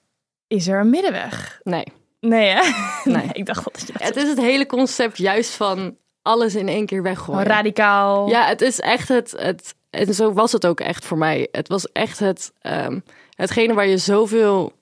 Is 0.50 0.68
er 0.68 0.80
een 0.80 0.90
middenweg? 0.90 1.60
Nee. 1.62 1.84
Nee, 2.20 2.48
hè? 2.50 2.60
Nee. 3.04 3.28
ik 3.40 3.46
dacht 3.46 3.64
dat 3.64 3.80
je 3.86 3.92
dat 3.92 4.02
Het 4.02 4.16
is 4.16 4.28
het 4.28 4.40
hele 4.40 4.66
concept 4.66 5.18
juist 5.18 5.50
van 5.54 5.96
alles 6.22 6.54
in 6.54 6.68
één 6.68 6.86
keer 6.86 7.02
weggooien. 7.02 7.42
Radicaal. 7.44 8.28
Ja, 8.28 8.46
het 8.46 8.60
is 8.60 8.80
echt 8.80 9.08
het, 9.08 9.34
het. 9.36 9.74
En 9.90 10.14
zo 10.14 10.32
was 10.32 10.52
het 10.52 10.66
ook 10.66 10.80
echt 10.80 11.04
voor 11.04 11.18
mij. 11.18 11.48
Het 11.52 11.68
was 11.68 11.92
echt 11.92 12.18
het. 12.18 12.52
ehm, 12.60 12.98
hetgene 13.34 13.74
waar 13.74 13.86
je 13.86 13.98
zoveel. 13.98 14.72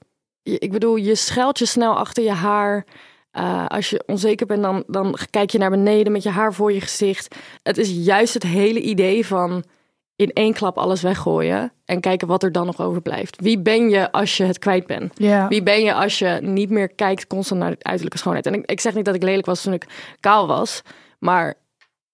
je- 0.43 0.59
Ik 0.59 0.73
bedoel, 0.73 0.97
je 0.97 1.15
schuilt 1.15 1.59
je 1.59 1.67
snel 1.67 1.97
achter 1.97 2.23
je 2.25 2.33
haar. 2.33 2.85
Eh, 3.31 3.67
als 3.67 3.91
je 3.91 4.03
onzeker 4.07 4.47
bent, 4.47 4.63
dan, 4.63 4.85
dan 4.87 5.19
kijk 5.31 5.51
je 5.51 5.59
naar 5.59 5.71
beneden 5.71 6.13
met 6.13 6.23
je 6.23 6.31
haar 6.31 6.55
voor 6.55 6.73
je 6.73 6.81
gezicht. 6.81 7.35
Het 7.63 7.79
is 7.79 7.91
juist 7.91 8.35
het 8.35 8.43
hele 8.43 8.81
idee 8.81 9.27
van 9.27 9.65
in 10.19 10.33
één 10.33 10.53
klap 10.53 10.79
alles 10.79 11.03
weggooien. 11.03 11.73
En 11.85 12.01
kijken 12.01 12.29
wat 12.29 12.43
er 12.43 12.53
dan 12.53 12.67
nog 12.67 12.81
overblijft. 12.81 13.41
Wie 13.41 13.59
ben 13.59 13.89
je 13.89 14.13
als 14.13 14.37
je 14.37 14.45
het 14.45 14.59
kwijt 14.59 14.87
bent? 14.87 15.19
Wie 15.49 15.63
ben 15.63 15.83
je 15.83 15.95
als 15.95 16.19
je 16.19 16.39
niet 16.43 16.71
meer 16.71 16.89
kijkt 16.89 17.27
constant 17.27 17.61
naar 17.61 17.71
de 17.71 17.77
uiterlijke 17.83 18.19
schoonheid? 18.19 18.47
En 18.47 18.55
ik, 18.55 18.71
ik 18.71 18.81
zeg 18.81 18.95
niet 18.95 19.05
dat 19.05 19.15
ik 19.15 19.23
lelijk 19.23 19.47
was 19.47 19.63
toen 19.63 19.73
ik 19.73 19.87
kaal 20.21 20.47
was. 20.47 20.83
Maar 21.19 21.55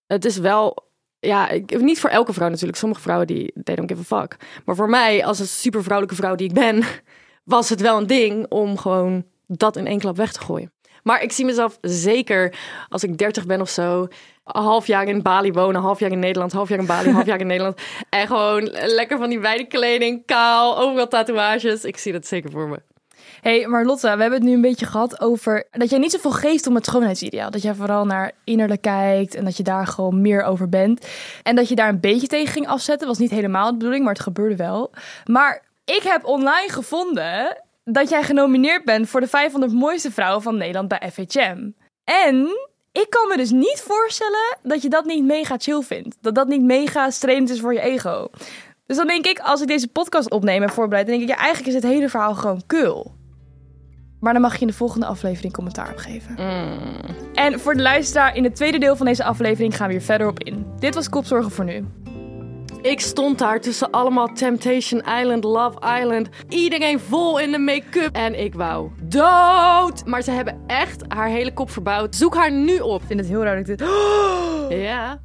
het 0.07 0.25
is 0.25 0.39
wel... 0.39 0.93
Ja, 1.19 1.49
ik, 1.49 1.81
niet 1.81 2.01
voor 2.01 2.11
elke 2.11 2.33
vrouw 2.33 2.49
natuurlijk. 2.49 2.79
Sommige 2.79 3.01
vrouwen 3.01 3.27
die 3.27 3.53
they 3.65 3.75
don't 3.75 3.91
give 3.91 4.15
a 4.15 4.21
fuck. 4.21 4.37
Maar 4.65 4.77
voor 4.77 4.91
mij, 4.91 5.25
als 5.25 5.39
een 5.39 5.47
super 5.47 5.83
vrouwelijke 5.83 6.21
vrouw 6.21 6.35
die 6.35 6.49
ik 6.49 6.55
ben... 6.55 6.83
was 7.45 7.69
het 7.69 7.81
wel 7.81 7.99
een 7.99 8.07
ding 8.07 8.47
om 8.49 8.79
gewoon 8.79 9.25
dat 9.47 9.77
in 9.77 9.87
één 9.87 9.99
klap 9.99 10.17
weg 10.17 10.33
te 10.33 10.41
gooien. 10.41 10.73
Maar 11.05 11.23
ik 11.23 11.33
zie 11.33 11.45
mezelf 11.45 11.79
zeker 11.81 12.55
als 12.89 13.03
ik 13.05 13.19
30 13.19 13.47
ben 13.47 13.61
of 13.61 13.69
zo... 13.69 14.07
een 14.45 14.63
half 14.63 14.87
jaar 14.87 15.07
in 15.07 15.23
Bali 15.23 15.53
wonen, 15.53 15.81
half 15.81 16.01
jaar 16.01 16.11
in 16.11 16.19
Nederland... 16.19 16.53
half 16.53 16.69
jaar 16.69 16.79
in 16.79 16.87
Bali, 16.87 17.11
half 17.11 17.27
jaar 17.27 17.41
in 17.41 17.47
Nederland... 17.47 17.81
en 18.11 18.27
gewoon 18.27 18.63
lekker 18.73 19.19
van 19.19 19.29
die 19.29 19.41
wijde 19.41 19.67
kleding, 19.67 20.27
kaal, 20.27 20.79
overal 20.79 21.09
tatoeages. 21.09 21.85
Ik 21.85 21.97
zie 21.97 22.13
dat 22.13 22.27
zeker 22.27 22.51
voor 22.51 22.69
me. 22.69 22.83
hey, 23.41 23.67
maar 23.67 23.85
Lotte, 23.85 24.03
we 24.03 24.23
hebben 24.23 24.33
het 24.33 24.43
nu 24.43 24.53
een 24.53 24.61
beetje 24.61 24.87
gehad 24.87 25.21
over 25.21 25.67
dat 25.71 25.91
jij 25.91 25.99
niet 25.99 26.13
zoveel 26.13 26.31
geeft 26.31 26.67
om 26.67 26.75
het 26.75 26.87
schoonheidsideaal. 26.87 27.51
Dat 27.51 27.63
jij 27.63 27.75
vooral 27.75 28.07
naar 28.07 28.33
innerlijk 28.45 28.83
kijkt 28.83 29.35
en 29.35 29.45
dat 29.45 29.57
je 29.57 29.63
daar 29.63 29.87
gewoon 29.87 30.21
meer 30.21 30.43
over 30.43 30.69
bent. 30.69 31.07
En 31.43 31.57
dat 31.57 31.69
je 31.69 31.75
daar 31.75 31.89
een 31.89 32.01
beetje 32.01 32.27
tegen 32.27 32.53
ging 32.53 32.69
afzetten, 32.69 33.09
was 33.09 33.19
niet 33.19 33.31
helemaal 33.31 33.71
de 33.71 33.77
bedoeling, 33.77 34.05
maar 34.05 34.15
het 34.15 34.23
gebeurde 34.23 34.57
wel. 34.57 34.91
Maar 35.25 35.63
ik 35.85 36.03
heb 36.03 36.25
online 36.25 36.69
gevonden 36.69 37.64
dat 37.85 38.09
jij 38.09 38.23
genomineerd 38.23 38.85
bent 38.85 39.09
voor 39.09 39.21
de 39.21 39.27
500 39.27 39.73
mooiste 39.73 40.11
vrouwen 40.11 40.43
van 40.43 40.57
Nederland 40.57 40.89
bij 40.89 41.11
FHM. 41.13 41.71
En 42.05 42.49
ik 42.93 43.07
kan 43.11 43.29
me 43.29 43.37
dus 43.37 43.51
niet 43.51 43.81
voorstellen 43.87 44.59
dat 44.63 44.83
je 44.83 44.89
dat 44.89 45.05
niet 45.05 45.25
mega 45.25 45.57
chill 45.59 45.83
vindt. 45.83 46.17
Dat 46.21 46.35
dat 46.35 46.49
niet 46.49 46.63
mega 46.63 47.11
strainend 47.11 47.51
is 47.51 47.61
voor 47.61 47.73
je 47.73 47.81
ego. 47.81 48.29
Dus 48.87 48.97
dan 48.97 49.07
denk 49.07 49.27
ik, 49.27 49.39
als 49.39 49.61
ik 49.61 49.69
deze 49.69 49.89
podcast 49.89 50.31
opneem 50.31 50.63
en 50.63 50.71
voorbereid, 50.71 51.07
dan 51.07 51.19
denk 51.19 51.29
ik, 51.29 51.37
ja, 51.37 51.43
eigenlijk 51.43 51.77
is 51.77 51.83
het 51.83 51.93
hele 51.93 52.09
verhaal 52.09 52.35
gewoon 52.35 52.63
kul. 52.67 53.15
Maar 54.21 54.33
dan 54.33 54.43
mag 54.43 54.55
je 54.55 54.61
in 54.61 54.67
de 54.67 54.73
volgende 54.73 55.07
aflevering 55.07 55.53
commentaar 55.53 55.91
op 55.91 55.97
geven. 55.97 56.37
En 57.35 57.61
voor 57.61 57.75
de 57.75 57.83
luisteraar, 57.83 58.37
in 58.37 58.45
het 58.45 58.57
tweede 58.57 58.79
deel 58.79 58.97
van 58.97 59.07
deze 59.07 59.25
aflevering 59.25 59.77
gaan 59.77 59.87
we 59.87 59.93
hier 59.93 60.03
verder 60.03 60.27
op 60.27 60.43
in. 60.43 60.67
Dit 60.79 60.95
was 60.95 61.09
Kopzorgen 61.09 61.51
voor 61.51 61.65
nu. 61.65 61.85
Ik 62.85 63.01
stond 63.01 63.39
daar 63.39 63.61
tussen 63.61 63.91
allemaal 63.91 64.27
Temptation 64.27 65.01
Island, 65.01 65.45
Love 65.45 65.79
Island. 66.01 66.29
Iedereen 66.49 67.01
vol 67.01 67.39
in 67.39 67.53
de 67.53 67.59
make-up. 67.59 68.15
En 68.15 68.41
ik 68.41 68.55
wou 68.55 68.91
dood. 69.03 70.07
Maar 70.07 70.23
ze 70.23 70.31
hebben 70.31 70.65
echt 70.67 71.03
haar 71.09 71.29
hele 71.29 71.53
kop 71.53 71.71
verbouwd. 71.71 72.15
Zoek 72.15 72.35
haar 72.35 72.53
nu 72.53 72.79
op. 72.79 73.01
Ik 73.01 73.07
vind 73.07 73.21
het 73.21 73.29
heel 73.29 73.43
raar 73.43 73.57
dat 73.57 73.69
ik 73.69 73.79
dit... 73.79 73.89
Ja. 74.83 75.21